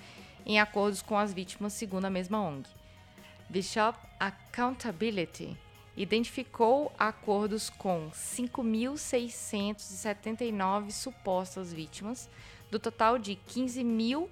em 0.45 0.59
acordos 0.59 1.01
com 1.01 1.16
as 1.16 1.33
vítimas, 1.33 1.73
segundo 1.73 2.05
a 2.07 2.11
mesma 2.11 2.43
ONG. 2.43 2.69
Bishop 3.49 3.97
Accountability 4.19 5.57
identificou 5.97 6.93
acordos 6.99 7.71
com 7.71 8.11
5.679 8.11 10.90
supostas 10.90 11.73
vítimas, 11.73 12.29
do 12.71 12.79
total 12.79 13.19
de 13.19 13.35
15 13.35 13.83
mil 13.85 14.31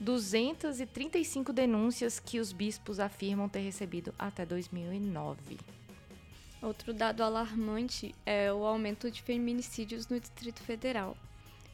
235 0.00 1.52
denúncias 1.52 2.18
que 2.18 2.40
os 2.40 2.52
bispos 2.52 2.98
afirmam 2.98 3.48
ter 3.48 3.60
recebido 3.60 4.14
até 4.18 4.44
2009. 4.44 5.58
Outro 6.60 6.94
dado 6.94 7.22
alarmante 7.22 8.14
é 8.24 8.52
o 8.52 8.64
aumento 8.64 9.10
de 9.10 9.22
feminicídios 9.22 10.08
no 10.08 10.18
Distrito 10.18 10.60
Federal. 10.62 11.16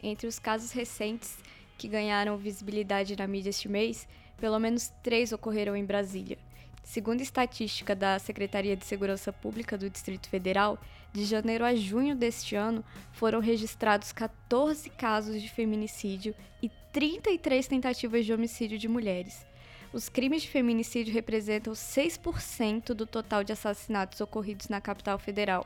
Entre 0.03 0.27
os 0.27 0.39
casos 0.39 0.73
recentes 0.73 1.39
que 1.79 1.89
ganharam 1.89 2.37
visibilidade 2.37 3.17
na 3.17 3.27
mídia 3.27 3.51
este 3.51 3.69
mês, 3.69 4.09
pelo 4.39 4.59
menos 4.59 4.93
três 5.03 5.33
ocorreram 5.33 5.77
em 5.77 5.85
Brasília. 5.85 6.39
Segundo 6.83 7.21
estatística 7.21 7.95
da 7.95 8.19
Secretaria 8.19 8.77
de 8.77 8.85
Segurança 8.85 9.33
Pública 9.33 9.79
do 9.79 9.89
Distrito 9.89 10.29
Federal, 10.29 10.79
de 11.13 11.25
janeiro 11.25 11.65
a 11.65 11.75
junho 11.75 12.17
deste 12.17 12.57
ano 12.57 12.85
foram 13.13 13.39
registrados 13.39 14.13
14 14.13 14.91
casos 14.91 15.41
de 15.41 15.49
feminicídio 15.49 16.35
e 16.63 16.71
33 16.92 17.68
tentativas 17.68 18.26
de 18.26 18.33
homicídio 18.33 18.76
de 18.76 18.88
mulheres. 18.88 19.46
Os 19.92 20.09
crimes 20.09 20.42
de 20.42 20.48
feminicídio 20.48 21.14
representam 21.14 21.72
6% 21.72 22.92
do 22.94 23.07
total 23.07 23.44
de 23.44 23.53
assassinatos 23.53 24.20
ocorridos 24.20 24.68
na 24.68 24.81
capital 24.81 25.16
federal. 25.16 25.64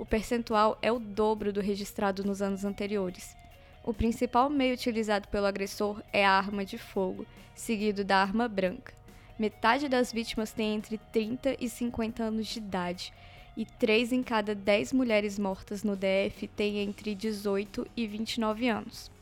O 0.00 0.04
percentual 0.04 0.76
é 0.82 0.90
o 0.90 0.98
dobro 0.98 1.52
do 1.52 1.60
registrado 1.60 2.24
nos 2.24 2.42
anos 2.42 2.64
anteriores. 2.64 3.36
O 3.84 3.94
principal 3.94 4.50
meio 4.50 4.74
utilizado 4.74 5.28
pelo 5.28 5.46
agressor 5.46 6.02
é 6.12 6.26
a 6.26 6.32
arma 6.32 6.64
de 6.64 6.76
fogo, 6.76 7.24
seguido 7.54 8.04
da 8.04 8.16
arma 8.16 8.48
branca. 8.48 8.92
Metade 9.38 9.88
das 9.88 10.12
vítimas 10.12 10.50
tem 10.52 10.74
entre 10.74 10.98
30 11.12 11.56
e 11.60 11.68
50 11.68 12.24
anos 12.24 12.48
de 12.48 12.58
idade, 12.58 13.12
e 13.56 13.64
3 13.64 14.12
em 14.12 14.24
cada 14.24 14.56
10 14.56 14.92
mulheres 14.92 15.38
mortas 15.38 15.84
no 15.84 15.94
DF 15.94 16.48
têm 16.48 16.78
entre 16.78 17.14
18 17.14 17.86
e 17.96 18.08
29 18.08 18.68
anos. 18.68 19.13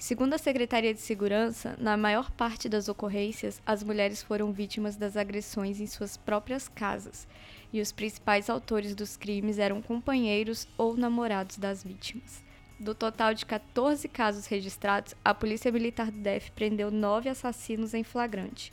Segundo 0.00 0.34
a 0.34 0.38
Secretaria 0.38 0.92
de 0.92 1.00
Segurança, 1.00 1.76
na 1.78 1.96
maior 1.96 2.30
parte 2.32 2.68
das 2.68 2.88
ocorrências, 2.88 3.62
as 3.66 3.84
mulheres 3.84 4.22
foram 4.22 4.50
vítimas 4.50 4.96
das 4.96 5.16
agressões 5.16 5.78
em 5.78 5.86
suas 5.86 6.16
próprias 6.16 6.66
casas, 6.66 7.28
e 7.72 7.80
os 7.80 7.92
principais 7.92 8.50
autores 8.50 8.94
dos 8.94 9.16
crimes 9.16 9.58
eram 9.58 9.80
companheiros 9.80 10.66
ou 10.76 10.96
namorados 10.96 11.58
das 11.58 11.84
vítimas. 11.84 12.42
Do 12.80 12.94
total 12.94 13.34
de 13.34 13.46
14 13.46 14.08
casos 14.08 14.46
registrados, 14.46 15.14
a 15.22 15.34
Polícia 15.34 15.70
Militar 15.70 16.10
do 16.10 16.18
DF 16.18 16.50
prendeu 16.52 16.90
nove 16.90 17.28
assassinos 17.28 17.94
em 17.94 18.02
flagrante, 18.02 18.72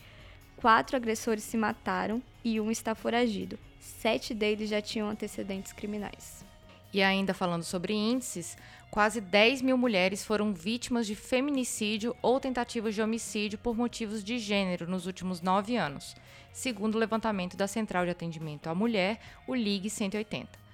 Quatro 0.57 0.97
agressores 0.97 1.43
se 1.43 1.55
mataram 1.55 2.21
e 2.43 2.59
um 2.59 2.71
está 2.71 2.95
foragido. 2.95 3.59
Sete 3.79 4.33
deles 4.33 4.67
já 4.67 4.81
tinham 4.81 5.07
antecedentes 5.07 5.71
criminais. 5.71 6.43
E 6.91 7.03
ainda 7.03 7.31
falando 7.31 7.61
sobre 7.61 7.93
índices, 7.93 8.57
quase 8.89 9.19
10 9.21 9.61
mil 9.61 9.77
mulheres 9.77 10.23
foram 10.25 10.53
vítimas 10.53 11.05
de 11.05 11.15
feminicídio 11.15 12.15
ou 12.21 12.39
tentativas 12.39 12.95
de 12.95 13.01
homicídio 13.01 13.57
por 13.59 13.75
motivos 13.75 14.23
de 14.23 14.39
gênero 14.39 14.89
nos 14.89 15.05
últimos 15.05 15.41
nove 15.41 15.75
anos, 15.75 16.15
segundo 16.51 16.95
o 16.95 16.99
levantamento 16.99 17.55
da 17.57 17.67
Central 17.67 18.05
de 18.05 18.11
Atendimento 18.11 18.67
à 18.67 18.75
Mulher, 18.75 19.19
o 19.45 19.53
LIG 19.53 19.89
180. 19.89 20.67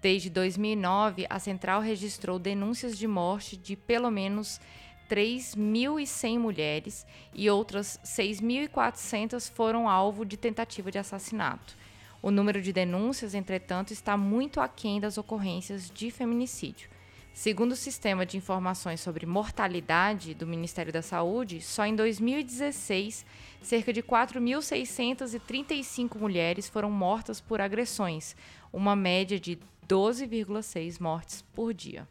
Desde 0.00 0.30
2009, 0.30 1.26
a 1.28 1.38
central 1.38 1.82
registrou 1.82 2.38
denúncias 2.38 2.96
de 2.96 3.06
morte 3.06 3.56
de 3.56 3.76
pelo 3.76 4.10
menos 4.10 4.58
3.100 5.10 6.38
mulheres 6.38 7.06
e 7.34 7.50
outras 7.50 8.00
6.400 8.04 9.50
foram 9.50 9.88
alvo 9.88 10.24
de 10.24 10.36
tentativa 10.36 10.90
de 10.90 10.98
assassinato. 10.98 11.76
O 12.22 12.30
número 12.30 12.62
de 12.62 12.72
denúncias, 12.72 13.34
entretanto, 13.34 13.92
está 13.92 14.16
muito 14.16 14.60
aquém 14.60 15.00
das 15.00 15.18
ocorrências 15.18 15.90
de 15.90 16.10
feminicídio. 16.10 16.88
Segundo 17.32 17.72
o 17.72 17.76
Sistema 17.76 18.26
de 18.26 18.36
Informações 18.36 19.00
sobre 19.00 19.24
Mortalidade 19.24 20.34
do 20.34 20.46
Ministério 20.46 20.92
da 20.92 21.00
Saúde, 21.00 21.58
só 21.60 21.86
em 21.86 21.96
2016, 21.96 23.24
cerca 23.62 23.92
de 23.92 24.02
4.635 24.02 26.18
mulheres 26.18 26.68
foram 26.68 26.90
mortas 26.90 27.40
por 27.40 27.60
agressões, 27.60 28.34
uma 28.72 28.96
média 28.96 29.40
de 29.40 29.58
12,6 29.88 31.00
mortes 31.00 31.42
por 31.54 31.72
dia. 31.72 32.06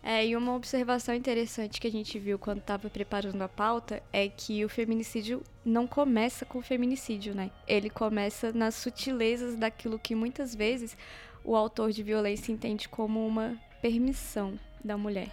É, 0.00 0.24
e 0.24 0.36
uma 0.36 0.54
observação 0.54 1.12
interessante 1.14 1.80
que 1.80 1.88
a 1.88 1.90
gente 1.90 2.18
viu 2.18 2.38
quando 2.38 2.58
estava 2.58 2.88
preparando 2.88 3.42
a 3.42 3.48
pauta 3.48 4.00
é 4.12 4.28
que 4.28 4.64
o 4.64 4.68
feminicídio 4.68 5.42
não 5.64 5.88
começa 5.88 6.46
com 6.46 6.58
o 6.58 6.62
feminicídio, 6.62 7.34
né? 7.34 7.50
Ele 7.66 7.90
começa 7.90 8.52
nas 8.52 8.76
sutilezas 8.76 9.56
daquilo 9.56 9.98
que 9.98 10.14
muitas 10.14 10.54
vezes 10.54 10.96
o 11.44 11.56
autor 11.56 11.90
de 11.90 12.02
violência 12.02 12.52
entende 12.52 12.88
como 12.88 13.26
uma 13.26 13.58
permissão 13.80 14.58
da 14.84 14.96
mulher. 14.96 15.28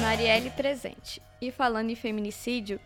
Marielle 0.00 0.50
presente. 0.50 1.20
E 1.40 1.50
falando 1.50 1.90
em 1.90 1.94
feminicídio, 1.94 2.80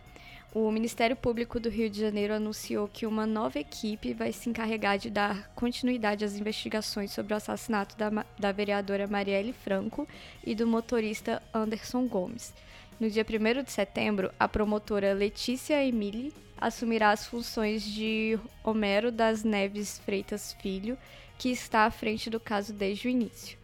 o 0.55 0.71
Ministério 0.71 1.15
Público 1.15 1.61
do 1.61 1.69
Rio 1.69 1.91
de 1.91 2.01
Janeiro 2.01 2.33
anunciou 2.33 2.89
que 2.89 3.05
uma 3.05 3.27
nova 3.27 3.59
equipe 3.59 4.15
vai 4.15 4.33
se 4.33 4.49
encarregar 4.49 4.99
de 4.99 5.11
dar 5.11 5.49
continuidade 5.55 6.25
às 6.25 6.37
investigações 6.37 7.13
sobre 7.13 7.35
o 7.35 7.37
assassinato 7.37 7.97
da, 7.97 8.25
da 8.39 8.51
vereadora 8.51 9.07
Marielle 9.07 9.53
Franco 9.53 10.09
e 10.45 10.55
do 10.55 10.67
motorista 10.67 11.43
Anderson 11.53 12.07
Gomes. 12.07 12.55
No 13.01 13.09
dia 13.09 13.25
1 13.25 13.63
de 13.63 13.71
setembro, 13.71 14.33
a 14.41 14.49
promotora 14.49 15.13
Letícia 15.13 15.85
Emile 15.85 16.35
assumirá 16.57 17.11
as 17.11 17.29
funções 17.29 17.85
de 17.85 18.37
Homero 18.65 19.13
das 19.13 19.45
Neves 19.45 20.01
Freitas 20.01 20.53
Filho, 20.55 20.99
que 21.39 21.49
está 21.49 21.85
à 21.85 21.91
frente 21.93 22.29
do 22.29 22.41
caso 22.41 22.73
desde 22.73 23.07
o 23.07 23.11
início. 23.11 23.57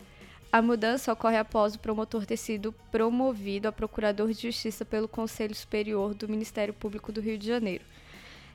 A 0.52 0.62
mudança 0.62 1.12
ocorre 1.12 1.36
após 1.36 1.74
o 1.74 1.80
promotor 1.80 2.24
ter 2.24 2.36
sido 2.36 2.72
promovido 2.92 3.66
a 3.66 3.72
procurador 3.72 4.32
de 4.32 4.42
justiça 4.42 4.84
pelo 4.84 5.08
Conselho 5.08 5.52
Superior 5.52 6.14
do 6.14 6.28
Ministério 6.28 6.72
Público 6.72 7.10
do 7.10 7.20
Rio 7.20 7.36
de 7.36 7.48
Janeiro. 7.48 7.84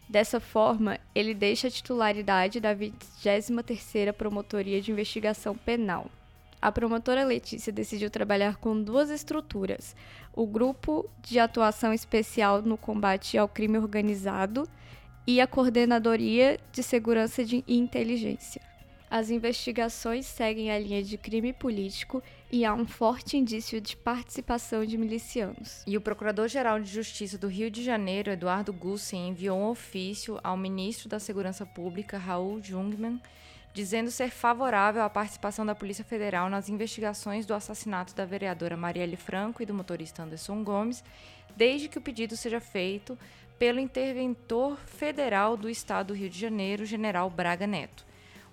Dessa 0.07 0.39
forma, 0.39 0.97
ele 1.13 1.33
deixa 1.33 1.67
a 1.67 1.71
titularidade 1.71 2.61
da 2.61 2.73
23ª 2.73 4.13
Promotoria 4.13 4.81
de 4.81 4.93
Investigação 4.93 5.57
Penal. 5.57 6.09
A 6.61 6.71
promotora 6.71 7.23
Letícia 7.23 7.71
decidiu 7.71 8.09
trabalhar 8.09 8.57
com 8.57 8.81
duas 8.81 9.09
estruturas: 9.09 9.95
o 10.33 10.45
Grupo 10.45 11.09
de 11.21 11.39
Atuação 11.39 11.93
Especial 11.93 12.61
no 12.61 12.77
Combate 12.77 13.37
ao 13.37 13.47
Crime 13.47 13.77
Organizado 13.77 14.67
e 15.25 15.39
a 15.39 15.47
Coordenadoria 15.47 16.59
de 16.71 16.83
Segurança 16.83 17.41
e 17.41 17.63
Inteligência. 17.67 18.61
As 19.11 19.31
investigações 19.31 20.27
seguem 20.27 20.69
a 20.69 20.77
linha 20.77 21.01
de 21.01 21.17
crime 21.17 21.51
político 21.51 22.21
e 22.51 22.63
há 22.63 22.75
um 22.75 22.85
forte 22.85 23.37
indício 23.37 23.81
de 23.81 23.97
participação 23.97 24.85
de 24.85 24.99
milicianos. 24.99 25.83
E 25.87 25.97
o 25.97 26.01
Procurador-Geral 26.01 26.79
de 26.79 26.91
Justiça 26.91 27.35
do 27.35 27.47
Rio 27.47 27.71
de 27.71 27.83
Janeiro, 27.83 28.29
Eduardo 28.29 28.71
Gussen, 28.71 29.29
enviou 29.29 29.57
um 29.57 29.69
ofício 29.69 30.39
ao 30.43 30.55
ministro 30.55 31.09
da 31.09 31.19
Segurança 31.19 31.65
Pública, 31.65 32.19
Raul 32.19 32.61
Jungmann, 32.61 33.19
dizendo 33.73 34.09
ser 34.11 34.29
favorável 34.29 35.03
à 35.03 35.09
participação 35.09 35.65
da 35.65 35.75
Polícia 35.75 36.03
Federal 36.03 36.49
nas 36.49 36.69
investigações 36.69 37.45
do 37.45 37.53
assassinato 37.53 38.15
da 38.15 38.25
vereadora 38.25 38.75
Marielle 38.75 39.15
Franco 39.15 39.61
e 39.61 39.65
do 39.65 39.73
motorista 39.73 40.23
Anderson 40.23 40.63
Gomes, 40.63 41.03
desde 41.55 41.87
que 41.87 41.97
o 41.97 42.01
pedido 42.01 42.35
seja 42.35 42.59
feito 42.59 43.17
pelo 43.57 43.79
interventor 43.79 44.77
federal 44.77 45.57
do 45.57 45.69
Estado 45.69 46.07
do 46.07 46.13
Rio 46.13 46.29
de 46.29 46.39
Janeiro, 46.39 46.85
General 46.85 47.29
Braga 47.29 47.67
Neto. 47.67 48.05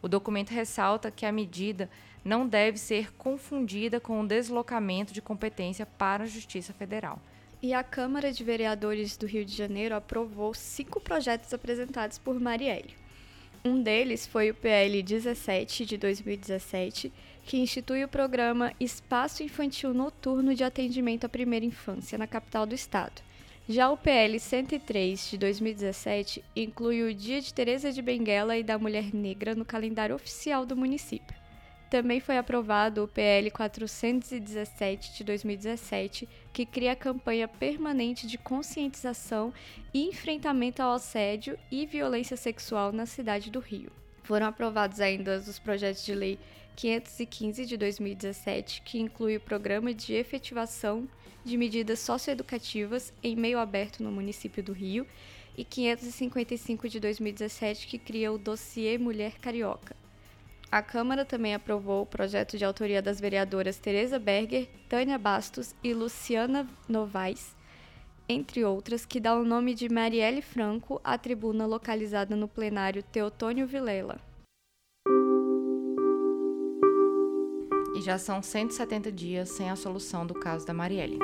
O 0.02 0.08
documento 0.08 0.50
ressalta 0.50 1.10
que 1.10 1.24
a 1.24 1.32
medida 1.32 1.88
não 2.24 2.46
deve 2.46 2.76
ser 2.76 3.12
confundida 3.14 4.00
com 4.00 4.20
o 4.20 4.26
deslocamento 4.26 5.14
de 5.14 5.22
competência 5.22 5.86
para 5.86 6.24
a 6.24 6.26
Justiça 6.26 6.72
Federal. 6.72 7.20
E 7.62 7.72
a 7.72 7.82
Câmara 7.82 8.32
de 8.32 8.44
Vereadores 8.44 9.16
do 9.16 9.26
Rio 9.26 9.44
de 9.44 9.56
Janeiro 9.56 9.94
aprovou 9.94 10.52
cinco 10.52 11.00
projetos 11.00 11.54
apresentados 11.54 12.18
por 12.18 12.38
Marielle. 12.38 13.05
Um 13.64 13.82
deles 13.82 14.26
foi 14.26 14.50
o 14.50 14.54
PL 14.54 15.02
17 15.02 15.86
de 15.86 15.96
2017, 15.96 17.12
que 17.44 17.56
institui 17.56 18.04
o 18.04 18.08
programa 18.08 18.72
Espaço 18.78 19.42
Infantil 19.42 19.92
Noturno 19.94 20.54
de 20.54 20.64
Atendimento 20.64 21.24
à 21.24 21.28
Primeira 21.28 21.64
Infância 21.64 22.18
na 22.18 22.26
capital 22.26 22.66
do 22.66 22.74
estado. 22.74 23.22
Já 23.68 23.90
o 23.90 23.96
PL 23.96 24.38
103 24.38 25.30
de 25.30 25.38
2017 25.38 26.44
inclui 26.54 27.02
o 27.02 27.14
Dia 27.14 27.40
de 27.40 27.52
Teresa 27.52 27.92
de 27.92 28.00
Benguela 28.00 28.56
e 28.56 28.62
da 28.62 28.78
Mulher 28.78 29.12
Negra 29.12 29.54
no 29.54 29.64
calendário 29.64 30.14
oficial 30.14 30.64
do 30.64 30.76
município. 30.76 31.45
Também 31.88 32.18
foi 32.18 32.36
aprovado 32.36 33.04
o 33.04 33.08
PL 33.08 33.48
417 33.50 35.18
de 35.18 35.24
2017, 35.24 36.28
que 36.52 36.66
cria 36.66 36.92
a 36.92 36.96
campanha 36.96 37.46
permanente 37.46 38.26
de 38.26 38.36
conscientização 38.36 39.52
e 39.94 40.08
enfrentamento 40.08 40.82
ao 40.82 40.94
assédio 40.94 41.56
e 41.70 41.86
violência 41.86 42.36
sexual 42.36 42.90
na 42.90 43.06
cidade 43.06 43.50
do 43.50 43.60
Rio. 43.60 43.92
Foram 44.24 44.46
aprovados 44.46 45.00
ainda 45.00 45.38
os 45.38 45.58
projetos 45.60 46.04
de 46.04 46.12
lei 46.12 46.38
515 46.74 47.64
de 47.64 47.76
2017, 47.76 48.82
que 48.82 48.98
inclui 48.98 49.36
o 49.36 49.40
Programa 49.40 49.94
de 49.94 50.12
Efetivação 50.12 51.08
de 51.44 51.56
Medidas 51.56 52.00
Socioeducativas 52.00 53.12
em 53.22 53.36
Meio 53.36 53.60
Aberto 53.60 54.02
no 54.02 54.10
município 54.10 54.62
do 54.62 54.72
Rio, 54.72 55.06
e 55.56 55.64
555 55.64 56.88
de 56.88 57.00
2017, 57.00 57.86
que 57.86 57.98
cria 57.98 58.30
o 58.30 58.36
Dossiê 58.36 58.98
Mulher 58.98 59.38
Carioca. 59.38 60.05
A 60.70 60.82
Câmara 60.82 61.24
também 61.24 61.54
aprovou 61.54 62.02
o 62.02 62.06
projeto 62.06 62.58
de 62.58 62.64
autoria 62.64 63.00
das 63.00 63.20
vereadoras 63.20 63.78
Tereza 63.78 64.18
Berger, 64.18 64.68
Tânia 64.88 65.16
Bastos 65.16 65.74
e 65.82 65.94
Luciana 65.94 66.66
Novaes, 66.88 67.54
entre 68.28 68.64
outras, 68.64 69.06
que 69.06 69.20
dá 69.20 69.34
o 69.36 69.44
nome 69.44 69.74
de 69.74 69.88
Marielle 69.88 70.42
Franco 70.42 71.00
à 71.04 71.16
tribuna 71.16 71.66
localizada 71.66 72.34
no 72.34 72.48
plenário 72.48 73.02
Teotônio 73.02 73.66
Vilela. 73.66 74.20
e 77.96 78.02
já 78.02 78.18
são 78.18 78.42
170 78.42 79.10
dias 79.10 79.48
sem 79.48 79.70
a 79.70 79.76
solução 79.76 80.26
do 80.26 80.34
caso 80.34 80.66
da 80.66 80.74
Marielle. 80.74 81.18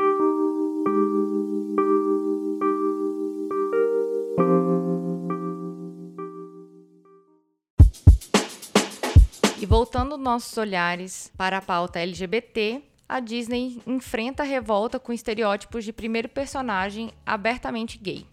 Voltando 9.82 10.16
nossos 10.16 10.56
olhares 10.56 11.32
para 11.36 11.58
a 11.58 11.60
pauta 11.60 11.98
LGBT, 11.98 12.80
a 13.08 13.18
Disney 13.18 13.82
enfrenta 13.84 14.44
a 14.44 14.46
revolta 14.46 14.96
com 15.00 15.12
estereótipos 15.12 15.84
de 15.84 15.92
primeiro 15.92 16.28
personagem 16.28 17.10
abertamente 17.26 17.98
gay. 17.98 18.24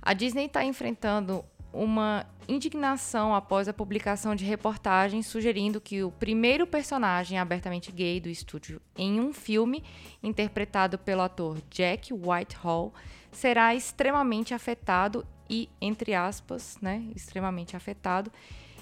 A 0.00 0.14
Disney 0.14 0.46
está 0.46 0.64
enfrentando 0.64 1.44
uma 1.70 2.24
indignação 2.48 3.34
após 3.34 3.68
a 3.68 3.74
publicação 3.74 4.34
de 4.34 4.46
reportagens 4.46 5.26
sugerindo 5.26 5.82
que 5.82 6.02
o 6.02 6.10
primeiro 6.12 6.66
personagem 6.66 7.38
abertamente 7.38 7.92
gay 7.92 8.18
do 8.18 8.30
estúdio 8.30 8.80
em 8.96 9.20
um 9.20 9.34
filme, 9.34 9.84
interpretado 10.22 10.96
pelo 10.96 11.20
ator 11.20 11.58
Jack 11.68 12.10
Whitehall, 12.10 12.94
será 13.30 13.74
extremamente 13.74 14.54
afetado 14.54 15.26
e, 15.46 15.68
entre 15.78 16.14
aspas, 16.14 16.78
né, 16.80 17.04
extremamente 17.14 17.76
afetado 17.76 18.32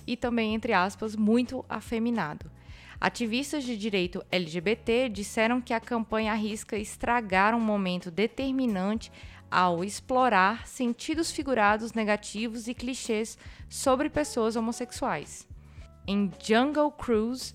e 0.08 0.16
também, 0.16 0.54
entre 0.54 0.72
aspas, 0.72 1.14
muito 1.14 1.62
afeminado. 1.68 2.50
Ativistas 2.98 3.62
de 3.62 3.76
direito 3.76 4.24
LGBT 4.32 5.10
disseram 5.10 5.60
que 5.60 5.74
a 5.74 5.78
campanha 5.78 6.32
arrisca 6.32 6.78
estragar 6.78 7.54
um 7.54 7.60
momento 7.60 8.10
determinante 8.10 9.12
ao 9.50 9.84
explorar 9.84 10.66
sentidos 10.66 11.30
figurados 11.30 11.92
negativos 11.92 12.68
e 12.68 12.74
clichês 12.74 13.36
sobre 13.68 14.08
pessoas 14.08 14.56
homossexuais. 14.56 15.46
Em 16.06 16.30
Jungle 16.42 16.90
Cruise, 16.90 17.54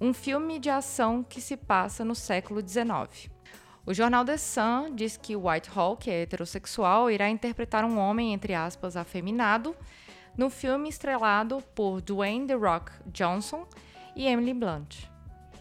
um 0.00 0.14
filme 0.14 0.58
de 0.58 0.70
ação 0.70 1.22
que 1.22 1.40
se 1.40 1.54
passa 1.54 2.02
no 2.02 2.14
século 2.14 2.66
XIX. 2.66 3.30
O 3.84 3.92
jornal 3.92 4.24
The 4.24 4.38
Sun 4.38 4.94
diz 4.94 5.18
que 5.18 5.36
Whitehall, 5.36 5.98
que 5.98 6.10
é 6.10 6.22
heterossexual, 6.22 7.10
irá 7.10 7.28
interpretar 7.28 7.84
um 7.84 7.98
homem, 7.98 8.32
entre 8.32 8.54
aspas, 8.54 8.96
afeminado, 8.96 9.76
no 10.36 10.50
filme 10.50 10.88
estrelado 10.88 11.62
por 11.74 12.00
Dwayne 12.00 12.46
The 12.46 12.54
Rock 12.54 12.92
Johnson 13.06 13.66
e 14.16 14.26
Emily 14.26 14.54
Blunt. 14.54 15.08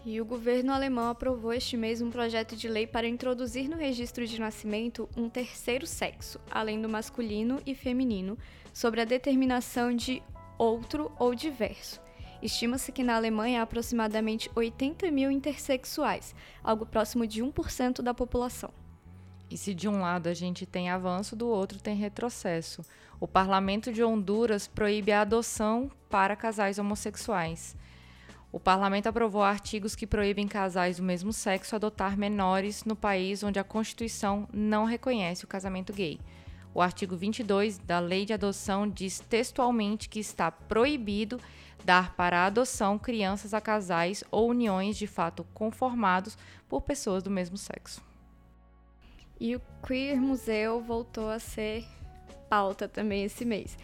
E 0.05 0.19
o 0.19 0.25
governo 0.25 0.73
alemão 0.73 1.09
aprovou 1.09 1.53
este 1.53 1.77
mês 1.77 2.01
um 2.01 2.11
projeto 2.11 2.55
de 2.57 2.67
lei 2.67 2.85
para 2.85 3.07
introduzir 3.07 3.69
no 3.69 3.77
registro 3.77 4.27
de 4.27 4.39
nascimento 4.39 5.07
um 5.15 5.29
terceiro 5.29 5.87
sexo, 5.87 6.39
além 6.51 6.81
do 6.81 6.89
masculino 6.89 7.61
e 7.65 7.73
feminino, 7.73 8.37
sobre 8.73 8.99
a 8.99 9.05
determinação 9.05 9.95
de 9.95 10.21
outro 10.57 11.11
ou 11.17 11.33
diverso. 11.33 12.01
Estima-se 12.41 12.91
que 12.91 13.03
na 13.03 13.15
Alemanha 13.15 13.61
há 13.61 13.63
aproximadamente 13.63 14.51
80 14.53 15.09
mil 15.09 15.31
intersexuais, 15.31 16.35
algo 16.61 16.85
próximo 16.85 17.25
de 17.25 17.41
1% 17.41 18.01
da 18.01 18.13
população. 18.13 18.82
E 19.53 19.57
se 19.57 19.71
de 19.71 19.87
um 19.87 20.01
lado 20.01 20.29
a 20.29 20.33
gente 20.33 20.65
tem 20.65 20.89
avanço, 20.89 21.35
do 21.35 21.47
outro 21.47 21.77
tem 21.77 21.95
retrocesso. 21.95 22.83
O 23.19 23.27
parlamento 23.27 23.93
de 23.93 24.03
Honduras 24.03 24.65
proíbe 24.65 25.11
a 25.11 25.21
adoção 25.21 25.91
para 26.09 26.35
casais 26.35 26.79
homossexuais. 26.79 27.77
O 28.51 28.59
parlamento 28.59 29.05
aprovou 29.05 29.43
artigos 29.43 29.95
que 29.95 30.07
proíbem 30.07 30.47
casais 30.47 30.97
do 30.97 31.03
mesmo 31.03 31.31
sexo 31.31 31.75
adotar 31.75 32.17
menores 32.17 32.83
no 32.83 32.95
país 32.95 33.43
onde 33.43 33.59
a 33.59 33.63
Constituição 33.63 34.49
não 34.51 34.85
reconhece 34.85 35.45
o 35.45 35.47
casamento 35.47 35.93
gay. 35.93 36.19
O 36.73 36.81
artigo 36.81 37.15
22 37.15 37.77
da 37.77 37.99
Lei 37.99 38.25
de 38.25 38.33
Adoção 38.33 38.89
diz 38.89 39.19
textualmente 39.19 40.09
que 40.09 40.19
está 40.19 40.49
proibido 40.49 41.39
dar 41.85 42.15
para 42.15 42.47
adoção 42.47 42.97
crianças 42.97 43.53
a 43.53 43.61
casais 43.61 44.23
ou 44.31 44.49
uniões 44.49 44.97
de 44.97 45.05
fato 45.05 45.45
conformados 45.53 46.35
por 46.67 46.81
pessoas 46.81 47.21
do 47.21 47.29
mesmo 47.29 47.55
sexo. 47.55 48.01
E 49.43 49.57
o 49.57 49.61
Queer 49.85 50.21
Museu 50.21 50.79
voltou 50.79 51.29
a 51.29 51.37
ser 51.37 51.83
pauta 52.49 52.87
também 52.87 53.25
esse 53.25 53.43
mês. 53.43 53.77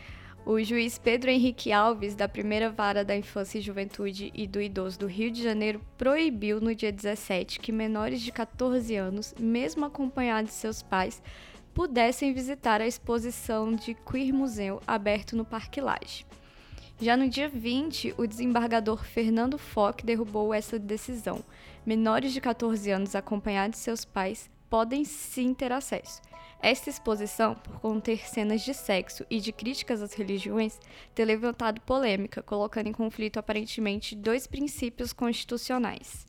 O 0.46 0.58
juiz 0.64 0.98
Pedro 0.98 1.30
Henrique 1.30 1.74
Alves, 1.74 2.16
da 2.16 2.30
primeira 2.30 2.70
vara 2.70 3.04
da 3.04 3.14
Infância 3.14 3.58
e 3.58 3.62
Juventude 3.62 4.32
e 4.34 4.48
do 4.48 4.62
Idoso 4.62 4.98
do 4.98 5.06
Rio 5.06 5.30
de 5.30 5.44
Janeiro, 5.44 5.82
proibiu 5.98 6.62
no 6.62 6.74
dia 6.74 6.94
17 6.94 7.60
que 7.60 7.74
menores 7.74 8.22
de 8.22 8.32
14 8.32 8.96
anos, 8.96 9.36
mesmo 9.38 9.84
acompanhados 9.84 10.52
de 10.52 10.56
seus 10.56 10.82
pais, 10.82 11.22
pudessem 11.74 12.32
visitar 12.32 12.80
a 12.80 12.88
exposição 12.88 13.76
de 13.76 13.94
Queer 13.94 14.34
Museu 14.34 14.82
aberto 14.88 15.36
no 15.36 15.44
Parque 15.44 15.82
Lage. 15.82 16.26
Já 17.02 17.18
no 17.18 17.28
dia 17.28 17.50
20, 17.50 18.16
o 18.18 18.26
desembargador 18.26 19.04
Fernando 19.04 19.58
Fock 19.58 20.06
derrubou 20.06 20.54
essa 20.54 20.80
decisão. 20.80 21.44
Menores 21.86 22.32
de 22.32 22.40
14 22.40 22.90
anos 22.90 23.14
acompanhados 23.14 23.78
de 23.78 23.84
seus 23.84 24.06
pais 24.06 24.50
podem 24.70 25.04
sim 25.04 25.54
ter 25.54 25.72
acesso. 25.72 26.22
Esta 26.62 26.90
exposição, 26.90 27.56
por 27.56 27.80
conter 27.80 28.28
cenas 28.28 28.62
de 28.62 28.74
sexo 28.74 29.26
e 29.30 29.40
de 29.40 29.54
críticas 29.54 30.02
às 30.02 30.14
religiões, 30.14 30.78
tem 31.16 31.26
levantado 31.26 31.80
polêmica, 31.82 32.44
colocando 32.44 32.88
em 32.88 32.92
conflito 32.92 33.40
aparentemente 33.40 34.14
dois 34.14 34.46
princípios 34.46 35.14
constitucionais. 35.14 36.28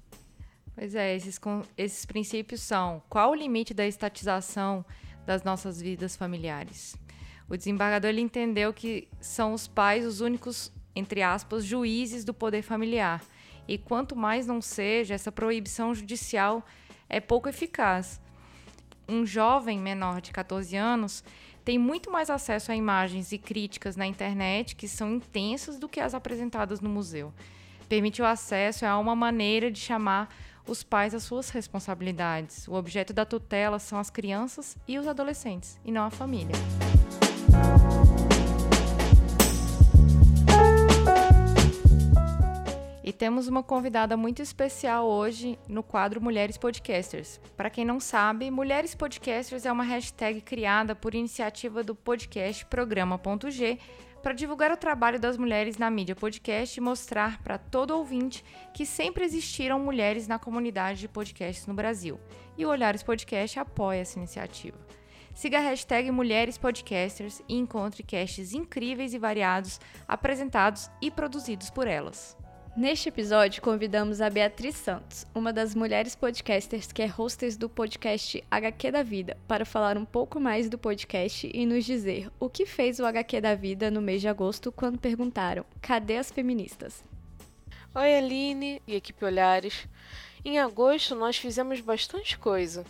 Pois 0.72 0.94
é, 0.94 1.16
esses, 1.16 1.38
esses 1.76 2.06
princípios 2.06 2.62
são: 2.62 3.02
qual 3.08 3.32
o 3.32 3.34
limite 3.34 3.74
da 3.74 3.86
estatização 3.86 4.84
das 5.26 5.42
nossas 5.42 5.82
vidas 5.82 6.16
familiares? 6.16 6.96
O 7.48 7.56
desembargador 7.56 8.10
ele 8.10 8.20
entendeu 8.20 8.72
que 8.72 9.08
são 9.20 9.52
os 9.52 9.66
pais 9.66 10.06
os 10.06 10.20
únicos, 10.20 10.72
entre 10.94 11.22
aspas, 11.22 11.64
juízes 11.64 12.24
do 12.24 12.32
poder 12.32 12.62
familiar. 12.62 13.20
E 13.66 13.76
quanto 13.76 14.14
mais 14.14 14.46
não 14.46 14.62
seja, 14.62 15.14
essa 15.14 15.32
proibição 15.32 15.92
judicial 15.92 16.64
é 17.08 17.18
pouco 17.18 17.48
eficaz. 17.48 18.20
Um 19.10 19.26
jovem 19.26 19.76
menor 19.76 20.20
de 20.20 20.30
14 20.30 20.76
anos 20.76 21.24
tem 21.64 21.76
muito 21.76 22.12
mais 22.12 22.30
acesso 22.30 22.70
a 22.70 22.76
imagens 22.76 23.32
e 23.32 23.38
críticas 23.38 23.96
na 23.96 24.06
internet 24.06 24.76
que 24.76 24.86
são 24.86 25.14
intensas 25.14 25.80
do 25.80 25.88
que 25.88 25.98
as 25.98 26.14
apresentadas 26.14 26.80
no 26.80 26.88
museu. 26.88 27.34
Permite 27.88 28.22
o 28.22 28.24
acesso 28.24 28.86
a 28.86 28.96
uma 28.96 29.16
maneira 29.16 29.68
de 29.68 29.80
chamar 29.80 30.32
os 30.64 30.84
pais 30.84 31.12
às 31.12 31.24
suas 31.24 31.50
responsabilidades. 31.50 32.68
O 32.68 32.74
objeto 32.74 33.12
da 33.12 33.24
tutela 33.24 33.80
são 33.80 33.98
as 33.98 34.10
crianças 34.10 34.78
e 34.86 34.96
os 34.96 35.08
adolescentes, 35.08 35.80
e 35.84 35.90
não 35.90 36.04
a 36.04 36.10
família. 36.10 36.54
Temos 43.20 43.48
uma 43.48 43.62
convidada 43.62 44.16
muito 44.16 44.40
especial 44.40 45.06
hoje 45.06 45.58
no 45.68 45.82
quadro 45.82 46.22
Mulheres 46.22 46.56
Podcasters. 46.56 47.38
Para 47.54 47.68
quem 47.68 47.84
não 47.84 48.00
sabe, 48.00 48.50
Mulheres 48.50 48.94
Podcasters 48.94 49.66
é 49.66 49.70
uma 49.70 49.84
hashtag 49.84 50.40
criada 50.40 50.94
por 50.94 51.14
iniciativa 51.14 51.84
do 51.84 51.94
podcast 51.94 52.64
Programa.g 52.64 53.78
para 54.22 54.32
divulgar 54.32 54.72
o 54.72 54.76
trabalho 54.76 55.20
das 55.20 55.36
mulheres 55.36 55.76
na 55.76 55.90
mídia 55.90 56.16
podcast 56.16 56.80
e 56.80 56.82
mostrar 56.82 57.42
para 57.42 57.58
todo 57.58 57.90
ouvinte 57.90 58.42
que 58.72 58.86
sempre 58.86 59.22
existiram 59.22 59.78
mulheres 59.78 60.26
na 60.26 60.38
comunidade 60.38 61.00
de 61.00 61.08
podcasts 61.08 61.66
no 61.66 61.74
Brasil. 61.74 62.18
E 62.56 62.64
o 62.64 62.70
Olhares 62.70 63.02
Podcast 63.02 63.58
apoia 63.58 64.00
essa 64.00 64.18
iniciativa. 64.18 64.78
Siga 65.34 65.58
a 65.58 65.62
hashtag 65.62 66.10
Mulheres 66.10 66.56
Podcasters 66.56 67.42
e 67.46 67.54
encontre 67.54 68.02
casts 68.02 68.54
incríveis 68.54 69.12
e 69.12 69.18
variados 69.18 69.78
apresentados 70.08 70.90
e 71.02 71.10
produzidos 71.10 71.68
por 71.68 71.86
elas. 71.86 72.39
Neste 72.76 73.08
episódio, 73.08 73.60
convidamos 73.60 74.20
a 74.20 74.30
Beatriz 74.30 74.76
Santos, 74.76 75.26
uma 75.34 75.52
das 75.52 75.74
mulheres 75.74 76.14
podcasters 76.14 76.92
que 76.92 77.02
é 77.02 77.12
hostess 77.18 77.56
do 77.56 77.68
podcast 77.68 78.42
HQ 78.48 78.92
da 78.92 79.02
Vida, 79.02 79.36
para 79.48 79.64
falar 79.64 79.98
um 79.98 80.04
pouco 80.04 80.38
mais 80.38 80.70
do 80.70 80.78
podcast 80.78 81.50
e 81.52 81.66
nos 81.66 81.84
dizer 81.84 82.30
o 82.38 82.48
que 82.48 82.64
fez 82.64 83.00
o 83.00 83.04
HQ 83.04 83.40
da 83.40 83.56
Vida 83.56 83.90
no 83.90 84.00
mês 84.00 84.20
de 84.20 84.28
agosto 84.28 84.70
quando 84.70 85.00
perguntaram: 85.00 85.64
cadê 85.82 86.16
as 86.16 86.30
feministas? 86.30 87.02
Oi, 87.92 88.16
Aline 88.16 88.80
e 88.86 88.94
equipe 88.94 89.24
Olhares. 89.24 89.88
Em 90.44 90.60
agosto, 90.60 91.16
nós 91.16 91.36
fizemos 91.36 91.80
bastante 91.80 92.38
coisa. 92.38 92.84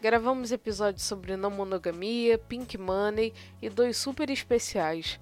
Gravamos 0.00 0.52
episódios 0.52 1.02
sobre 1.02 1.36
não 1.36 1.50
monogamia, 1.50 2.38
pink 2.38 2.78
money 2.78 3.34
e 3.60 3.68
dois 3.68 3.96
super 3.96 4.30
especiais. 4.30 5.18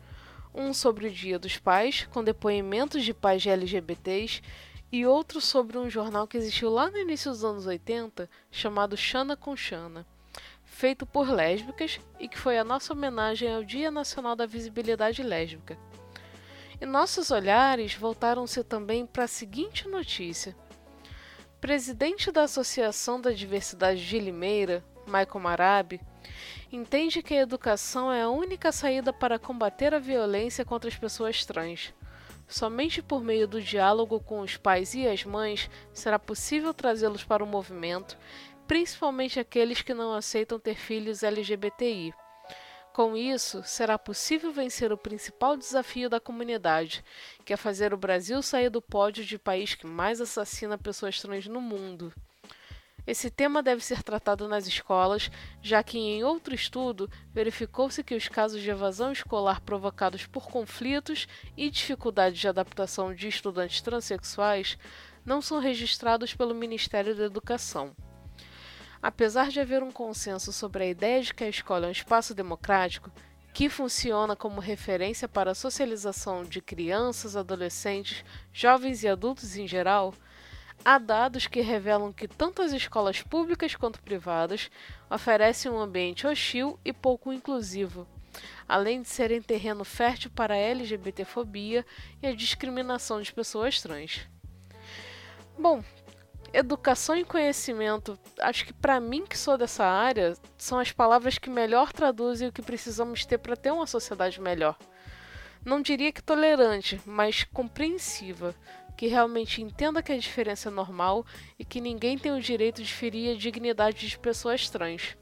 Um 0.56 0.72
sobre 0.72 1.06
o 1.06 1.10
Dia 1.10 1.38
dos 1.38 1.58
Pais, 1.58 2.08
com 2.10 2.24
depoimentos 2.24 3.04
de 3.04 3.12
pais 3.12 3.42
de 3.42 3.50
LGBTs, 3.50 4.42
e 4.90 5.04
outro 5.04 5.40
sobre 5.40 5.76
um 5.76 5.90
jornal 5.90 6.26
que 6.26 6.36
existiu 6.36 6.70
lá 6.70 6.90
no 6.90 6.96
início 6.96 7.30
dos 7.30 7.44
anos 7.44 7.66
80, 7.66 8.28
chamado 8.50 8.96
Xana 8.96 9.36
com 9.36 9.54
Xana, 9.54 10.06
feito 10.64 11.04
por 11.04 11.28
lésbicas 11.28 12.00
e 12.18 12.26
que 12.26 12.38
foi 12.38 12.58
a 12.58 12.64
nossa 12.64 12.92
homenagem 12.92 13.54
ao 13.54 13.62
Dia 13.62 13.90
Nacional 13.90 14.34
da 14.34 14.46
Visibilidade 14.46 15.22
Lésbica. 15.22 15.78
E 16.80 16.86
nossos 16.86 17.30
olhares 17.30 17.94
voltaram-se 17.94 18.64
também 18.64 19.04
para 19.04 19.24
a 19.24 19.28
seguinte 19.28 19.86
notícia 19.86 20.56
presidente 21.60 22.30
da 22.30 22.44
Associação 22.44 23.20
da 23.20 23.32
Diversidade 23.32 24.06
de 24.06 24.20
Limeira, 24.20 24.84
Michael 25.06 25.40
Marabi, 25.40 26.00
entende 26.72 27.22
que 27.22 27.34
a 27.34 27.42
educação 27.42 28.12
é 28.12 28.22
a 28.22 28.28
única 28.28 28.72
saída 28.72 29.12
para 29.12 29.38
combater 29.38 29.94
a 29.94 29.98
violência 29.98 30.64
contra 30.64 30.88
as 30.88 30.96
pessoas 30.96 31.44
trans. 31.44 31.92
Somente 32.48 33.02
por 33.02 33.22
meio 33.22 33.48
do 33.48 33.60
diálogo 33.60 34.20
com 34.20 34.40
os 34.40 34.56
pais 34.56 34.94
e 34.94 35.06
as 35.06 35.24
mães 35.24 35.68
será 35.92 36.18
possível 36.18 36.72
trazê-los 36.72 37.24
para 37.24 37.42
o 37.42 37.46
movimento, 37.46 38.16
principalmente 38.66 39.40
aqueles 39.40 39.82
que 39.82 39.94
não 39.94 40.12
aceitam 40.12 40.58
ter 40.58 40.76
filhos 40.76 41.22
LGBTI. 41.22 42.14
Com 42.92 43.14
isso, 43.14 43.62
será 43.62 43.98
possível 43.98 44.50
vencer 44.50 44.90
o 44.90 44.96
principal 44.96 45.54
desafio 45.54 46.08
da 46.08 46.18
comunidade, 46.18 47.04
que 47.44 47.52
é 47.52 47.56
fazer 47.56 47.92
o 47.92 47.98
Brasil 47.98 48.40
sair 48.40 48.70
do 48.70 48.80
pódio 48.80 49.22
de 49.22 49.38
país 49.38 49.74
que 49.74 49.86
mais 49.86 50.18
assassina 50.18 50.78
pessoas 50.78 51.20
trans 51.20 51.46
no 51.46 51.60
mundo. 51.60 52.10
Esse 53.06 53.30
tema 53.30 53.62
deve 53.62 53.84
ser 53.84 54.02
tratado 54.02 54.48
nas 54.48 54.66
escolas, 54.66 55.30
já 55.62 55.80
que 55.82 55.96
em 55.96 56.24
outro 56.24 56.54
estudo 56.54 57.08
verificou-se 57.32 58.02
que 58.02 58.16
os 58.16 58.26
casos 58.26 58.60
de 58.60 58.70
evasão 58.70 59.12
escolar 59.12 59.60
provocados 59.60 60.26
por 60.26 60.48
conflitos 60.48 61.28
e 61.56 61.70
dificuldades 61.70 62.40
de 62.40 62.48
adaptação 62.48 63.14
de 63.14 63.28
estudantes 63.28 63.80
transexuais 63.80 64.76
não 65.24 65.40
são 65.40 65.60
registrados 65.60 66.34
pelo 66.34 66.54
Ministério 66.54 67.14
da 67.14 67.24
Educação. 67.24 67.94
Apesar 69.00 69.50
de 69.50 69.60
haver 69.60 69.84
um 69.84 69.92
consenso 69.92 70.52
sobre 70.52 70.82
a 70.82 70.86
ideia 70.88 71.22
de 71.22 71.32
que 71.32 71.44
a 71.44 71.48
escola 71.48 71.86
é 71.86 71.88
um 71.88 71.92
espaço 71.92 72.34
democrático, 72.34 73.12
que 73.54 73.68
funciona 73.68 74.34
como 74.34 74.60
referência 74.60 75.28
para 75.28 75.52
a 75.52 75.54
socialização 75.54 76.42
de 76.42 76.60
crianças, 76.60 77.36
adolescentes, 77.36 78.24
jovens 78.52 79.02
e 79.02 79.08
adultos 79.08 79.56
em 79.56 79.66
geral, 79.66 80.12
há 80.86 80.98
dados 80.98 81.48
que 81.48 81.60
revelam 81.60 82.12
que 82.12 82.28
tanto 82.28 82.62
as 82.62 82.70
escolas 82.70 83.20
públicas 83.20 83.74
quanto 83.74 84.00
privadas 84.00 84.70
oferecem 85.10 85.68
um 85.68 85.80
ambiente 85.80 86.28
hostil 86.28 86.78
e 86.84 86.92
pouco 86.92 87.32
inclusivo, 87.32 88.06
além 88.68 89.02
de 89.02 89.08
serem 89.08 89.42
terreno 89.42 89.84
fértil 89.84 90.30
para 90.30 90.54
a 90.54 90.56
LGBTfobia 90.56 91.84
e 92.22 92.28
a 92.28 92.36
discriminação 92.36 93.20
de 93.20 93.32
pessoas 93.32 93.82
trans. 93.82 94.28
Bom, 95.58 95.82
educação 96.52 97.16
e 97.16 97.24
conhecimento, 97.24 98.16
acho 98.38 98.64
que 98.64 98.72
para 98.72 99.00
mim 99.00 99.26
que 99.26 99.36
sou 99.36 99.58
dessa 99.58 99.84
área, 99.84 100.34
são 100.56 100.78
as 100.78 100.92
palavras 100.92 101.36
que 101.36 101.50
melhor 101.50 101.92
traduzem 101.92 102.46
o 102.46 102.52
que 102.52 102.62
precisamos 102.62 103.26
ter 103.26 103.38
para 103.38 103.56
ter 103.56 103.72
uma 103.72 103.88
sociedade 103.88 104.40
melhor. 104.40 104.78
Não 105.64 105.82
diria 105.82 106.12
que 106.12 106.22
tolerante, 106.22 107.00
mas 107.04 107.42
compreensiva, 107.42 108.54
que 108.96 109.06
realmente 109.06 109.62
entenda 109.62 110.02
que 110.02 110.12
a 110.12 110.18
diferença 110.18 110.68
é 110.68 110.72
normal 110.72 111.24
e 111.58 111.64
que 111.64 111.80
ninguém 111.80 112.16
tem 112.16 112.32
o 112.32 112.40
direito 112.40 112.82
de 112.82 112.92
ferir 112.92 113.34
a 113.34 113.38
dignidade 113.38 114.08
de 114.08 114.18
pessoas 114.18 114.68
trans. 114.70 115.16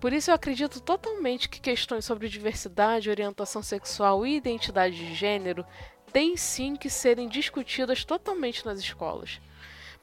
Por 0.00 0.12
isso 0.12 0.30
eu 0.30 0.34
acredito 0.34 0.80
totalmente 0.80 1.48
que 1.48 1.60
questões 1.60 2.04
sobre 2.04 2.28
diversidade, 2.28 3.10
orientação 3.10 3.62
sexual 3.62 4.24
e 4.24 4.36
identidade 4.36 4.96
de 4.96 5.14
gênero 5.14 5.66
têm 6.12 6.36
sim 6.36 6.76
que 6.76 6.88
serem 6.88 7.28
discutidas 7.28 8.04
totalmente 8.04 8.64
nas 8.64 8.78
escolas 8.78 9.40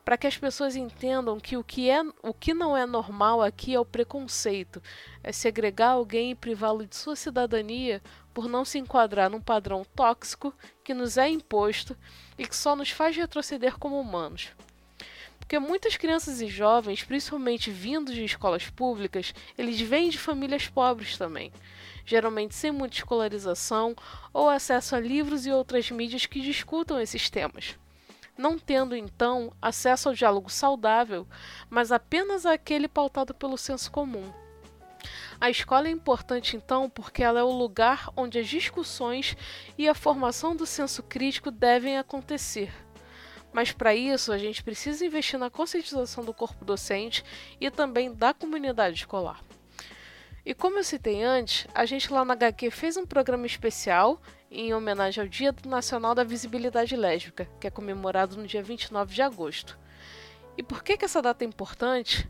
para 0.06 0.18
que 0.18 0.28
as 0.28 0.38
pessoas 0.38 0.76
entendam 0.76 1.40
que 1.40 1.58
o 1.58 1.64
que, 1.64 1.90
é, 1.90 2.00
o 2.22 2.32
que 2.32 2.54
não 2.54 2.78
é 2.78 2.86
normal 2.86 3.42
aqui 3.42 3.74
é 3.74 3.80
o 3.80 3.84
preconceito, 3.84 4.80
é 5.24 5.32
segregar 5.32 5.90
alguém 5.90 6.30
e 6.30 6.36
privá-lo 6.36 6.86
de 6.86 6.96
sua 6.96 7.16
cidadania 7.16 8.00
por 8.32 8.48
não 8.48 8.64
se 8.64 8.78
enquadrar 8.78 9.32
num 9.32 9.42
padrão 9.42 9.84
tóxico 9.96 10.54
que 10.84 10.94
nos 10.94 11.18
é 11.18 11.28
imposto 11.28 11.98
e 12.38 12.46
que 12.46 12.56
só 12.56 12.76
nos 12.76 12.92
faz 12.92 13.18
retroceder 13.18 13.80
como 13.80 14.00
humanos. 14.00 14.50
Porque 15.40 15.58
muitas 15.58 15.98
crianças 15.98 16.40
e 16.40 16.48
jovens, 16.48 17.04
principalmente 17.04 17.72
vindos 17.72 18.14
de 18.14 18.24
escolas 18.24 18.70
públicas, 18.70 19.34
eles 19.58 19.82
vêm 19.82 20.10
de 20.10 20.20
famílias 20.20 20.68
pobres 20.68 21.18
também, 21.18 21.52
geralmente 22.06 22.54
sem 22.54 22.72
muita 22.72 22.96
escolarização 22.96 23.96
ou 24.32 24.50
acesso 24.50 24.96
a 24.96 25.00
livros 25.00 25.48
e 25.48 25.52
outras 25.52 25.90
mídias 25.90 26.28
que 26.28 26.42
discutam 26.42 27.02
esses 27.02 27.28
temas 27.28 27.76
não 28.38 28.58
tendo 28.60 28.96
então 28.96 29.52
acesso 29.62 30.10
ao 30.10 30.16
diálogo 30.16 30.50
saudável, 30.50 31.28
mas 31.70 31.92
apenas 31.92 32.46
aquele 32.46 32.88
pautado 32.88 33.34
pelo 33.34 33.58
senso 33.58 33.92
comum. 33.92 34.32
A 35.40 35.50
escola 35.50 35.88
é 35.88 35.92
importante 35.92 36.56
então 36.56 36.90
porque 36.90 37.22
ela 37.22 37.40
é 37.40 37.44
o 37.44 37.52
lugar 37.52 38.10
onde 38.16 38.40
as 38.40 38.48
discussões 38.48 39.36
e 39.78 39.88
a 39.88 39.94
formação 39.94 40.56
do 40.56 40.66
senso 40.66 41.04
crítico 41.04 41.52
devem 41.52 41.98
acontecer. 41.98 42.72
Mas 43.52 43.72
para 43.72 43.96
isso 43.96 44.32
a 44.32 44.38
gente 44.38 44.64
precisa 44.64 45.06
investir 45.06 45.40
na 45.40 45.50
conscientização 45.50 46.24
do 46.24 46.34
corpo 46.34 46.66
docente 46.66 47.24
e 47.60 47.70
também 47.70 48.14
da 48.14 48.34
comunidade 48.34 48.98
escolar. 48.98 49.42
E 50.46 50.54
como 50.54 50.78
eu 50.78 50.84
citei 50.84 51.24
antes, 51.24 51.66
a 51.74 51.86
gente 51.86 52.12
lá 52.12 52.24
na 52.24 52.34
HQ 52.34 52.70
fez 52.70 52.98
um 52.98 53.06
programa 53.06 53.46
especial 53.46 54.22
em 54.52 54.74
homenagem 54.74 55.22
ao 55.22 55.28
Dia 55.28 55.54
Nacional 55.66 56.16
da 56.16 56.24
Visibilidade 56.24 56.96
Lésbica, 56.96 57.50
que 57.60 57.68
é 57.68 57.72
comemorado 57.72 58.38
no 58.38 58.48
dia 58.48 58.64
29 58.64 59.14
de 59.14 59.22
agosto. 59.22 59.78
E 60.58 60.64
por 60.64 60.84
que, 60.84 60.98
que 60.98 61.06
essa 61.06 61.22
data 61.22 61.44
é 61.44 61.48
importante? 61.48 62.30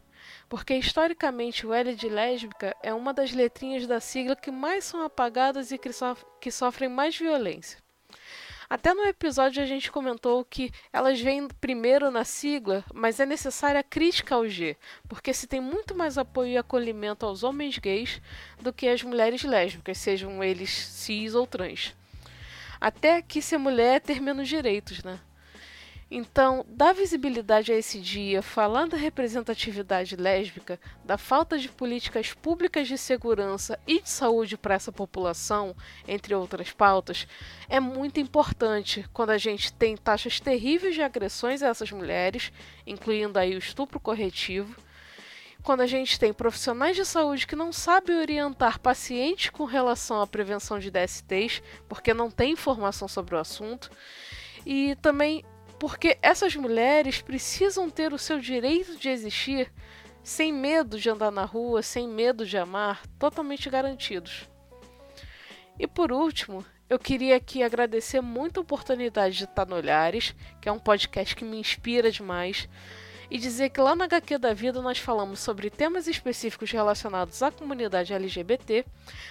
Porque 0.49 0.75
historicamente 0.75 1.65
o 1.65 1.73
L 1.73 1.93
de 1.95 2.09
lésbica 2.09 2.75
é 2.81 2.93
uma 2.93 3.13
das 3.13 3.31
letrinhas 3.31 3.85
da 3.85 3.99
sigla 3.99 4.35
que 4.35 4.49
mais 4.49 4.83
são 4.85 5.03
apagadas 5.03 5.71
e 5.71 5.77
que, 5.77 5.91
sof 5.91 6.25
que 6.41 6.51
sofrem 6.51 6.89
mais 6.89 7.15
violência. 7.15 7.79
Até 8.67 8.95
no 8.95 9.03
episódio 9.03 9.61
a 9.61 9.65
gente 9.65 9.91
comentou 9.91 10.43
que 10.43 10.71
elas 10.91 11.21
vêm 11.21 11.47
primeiro 11.47 12.09
na 12.09 12.23
sigla, 12.23 12.83
mas 12.91 13.19
é 13.19 13.25
necessária 13.25 13.79
a 13.79 13.83
crítica 13.83 14.33
ao 14.33 14.47
G, 14.47 14.75
porque 15.07 15.31
se 15.31 15.45
tem 15.45 15.61
muito 15.61 15.93
mais 15.93 16.17
apoio 16.17 16.53
e 16.53 16.57
acolhimento 16.57 17.27
aos 17.27 17.43
homens 17.43 17.77
gays 17.77 18.19
do 18.59 18.73
que 18.73 18.87
às 18.87 19.03
mulheres 19.03 19.43
lésbicas, 19.43 19.99
sejam 19.99 20.43
eles 20.43 20.71
cis 20.71 21.35
ou 21.35 21.45
trans 21.45 21.93
até 22.79 23.21
que 23.21 23.41
ser 23.41 23.57
mulher 23.57 23.95
é 23.95 23.99
ter 23.99 24.21
menos 24.21 24.47
direitos, 24.47 25.03
né? 25.03 25.19
Então, 26.09 26.63
dar 26.69 26.93
visibilidade 26.93 27.71
a 27.71 27.75
esse 27.75 27.99
dia, 27.99 28.41
falando 28.43 28.91
da 28.91 28.97
representatividade 28.97 30.15
lésbica, 30.15 30.79
da 31.03 31.17
falta 31.17 31.57
de 31.57 31.67
políticas 31.67 32.31
públicas 32.31 32.87
de 32.87 32.95
segurança 32.95 33.79
e 33.87 33.99
de 33.99 34.09
saúde 34.09 34.55
para 34.55 34.75
essa 34.75 34.91
população, 34.91 35.75
entre 36.07 36.35
outras 36.35 36.71
pautas, 36.71 37.27
é 37.67 37.79
muito 37.79 38.19
importante 38.19 39.03
quando 39.11 39.31
a 39.31 39.37
gente 39.39 39.73
tem 39.73 39.97
taxas 39.97 40.39
terríveis 40.39 40.93
de 40.93 41.01
agressões 41.01 41.63
a 41.63 41.69
essas 41.69 41.91
mulheres, 41.91 42.51
incluindo 42.85 43.39
aí 43.39 43.55
o 43.55 43.59
estupro 43.59 43.99
corretivo, 43.99 44.75
quando 45.65 45.81
a 45.81 45.87
gente 45.87 46.19
tem 46.19 46.31
profissionais 46.31 46.95
de 46.95 47.03
saúde 47.03 47.47
que 47.47 47.55
não 47.55 47.73
sabem 47.73 48.15
orientar 48.15 48.79
pacientes 48.79 49.49
com 49.49 49.65
relação 49.65 50.21
à 50.21 50.27
prevenção 50.27 50.77
de 50.77 50.91
DSTs, 50.91 51.63
porque 51.89 52.13
não 52.13 52.29
tem 52.29 52.53
informação 52.53 53.07
sobre 53.07 53.33
o 53.33 53.39
assunto, 53.39 53.89
e 54.63 54.95
também 55.01 55.43
porque 55.79 56.19
essas 56.21 56.55
mulheres 56.55 57.19
precisam 57.19 57.89
ter 57.89 58.13
o 58.13 58.17
seu 58.19 58.39
direito 58.39 58.95
de 58.97 59.09
existir 59.09 59.73
sem 60.23 60.53
medo 60.53 60.99
de 60.99 61.09
andar 61.09 61.31
na 61.31 61.45
rua, 61.45 61.81
sem 61.81 62.07
medo 62.07 62.45
de 62.45 62.59
amar, 62.59 63.01
totalmente 63.17 63.67
garantidos. 63.67 64.47
E 65.79 65.87
por 65.87 66.11
último, 66.11 66.63
eu 66.87 66.99
queria 66.99 67.35
aqui 67.35 67.63
agradecer 67.63 68.21
muito 68.21 68.59
a 68.59 68.61
oportunidade 68.61 69.35
de 69.35 69.45
estar 69.45 69.65
no 69.65 69.75
Olhares, 69.75 70.35
que 70.61 70.69
é 70.69 70.71
um 70.71 70.79
podcast 70.79 71.35
que 71.35 71.43
me 71.43 71.57
inspira 71.57 72.11
demais 72.11 72.69
e 73.29 73.37
dizer 73.37 73.69
que 73.69 73.81
lá 73.81 73.95
na 73.95 74.05
HQ 74.05 74.37
da 74.37 74.53
Vida 74.53 74.81
nós 74.81 74.97
falamos 74.97 75.39
sobre 75.39 75.69
temas 75.69 76.07
específicos 76.07 76.71
relacionados 76.71 77.41
à 77.41 77.51
comunidade 77.51 78.13
LGBT, 78.13 78.85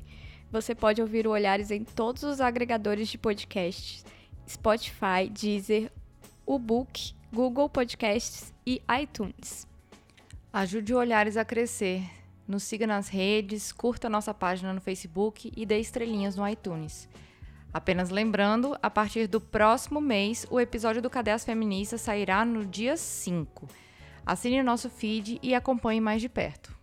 Você 0.51 0.75
pode 0.75 1.03
ouvir 1.03 1.27
o 1.27 1.33
Olhares 1.33 1.71
em 1.71 1.85
todos 1.85 2.23
os 2.23 2.41
agregadores 2.41 3.09
de 3.09 3.19
podcasts: 3.19 4.03
Spotify, 4.49 5.29
Deezer, 5.31 5.93
Ubook, 6.47 7.13
Google 7.31 7.69
Podcasts 7.69 8.55
e 8.67 8.81
iTunes. 8.99 9.68
Ajude 10.53 10.95
o 10.95 10.99
Olhares 10.99 11.37
a 11.37 11.45
crescer. 11.45 12.03
Nos 12.47 12.63
siga 12.63 12.87
nas 12.87 13.09
redes, 13.09 13.71
curta 13.71 14.09
nossa 14.09 14.33
página 14.33 14.73
no 14.73 14.81
Facebook 14.81 15.53
e 15.55 15.67
dê 15.67 15.79
estrelinhas 15.79 16.37
no 16.37 16.49
iTunes. 16.49 17.07
Apenas 17.71 18.09
lembrando, 18.09 18.75
a 18.83 18.89
partir 18.89 19.27
do 19.27 19.43
próximo 19.43 20.01
mês, 20.01 20.47
o 20.51 20.59
episódio 20.59 21.03
do 21.03 21.11
Cadê 21.11 21.33
as 21.33 21.45
Feministas 21.45 22.01
sairá 22.01 22.47
no 22.47 22.65
dia 22.65 22.97
5. 22.97 23.69
Assine 24.25 24.61
o 24.61 24.65
nosso 24.65 24.89
feed 24.89 25.39
e 25.43 25.55
acompanhe 25.55 26.01
mais 26.01 26.23
de 26.23 26.31
perto. 26.31 26.75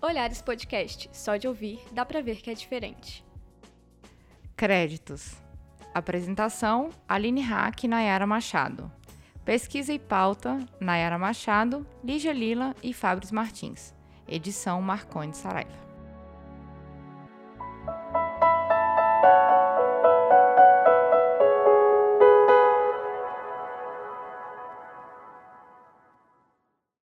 Olhares 0.00 0.40
Podcast, 0.40 1.10
só 1.12 1.36
de 1.36 1.48
ouvir 1.48 1.80
dá 1.90 2.06
pra 2.06 2.22
ver 2.22 2.36
que 2.36 2.48
é 2.48 2.54
diferente. 2.54 3.24
Créditos. 4.56 5.34
Apresentação: 5.92 6.90
Aline 7.08 7.40
Hack 7.40 7.82
e 7.82 7.88
Nayara 7.88 8.26
Machado. 8.26 8.97
Pesquisa 9.48 9.94
e 9.94 9.98
pauta: 9.98 10.58
Nayara 10.78 11.18
Machado, 11.18 11.86
Lígia 12.04 12.34
Lila 12.34 12.76
e 12.82 12.92
Fabris 12.92 13.32
Martins. 13.32 13.94
Edição 14.28 14.82
Marconi 14.82 15.32
Saraiva. 15.32 15.87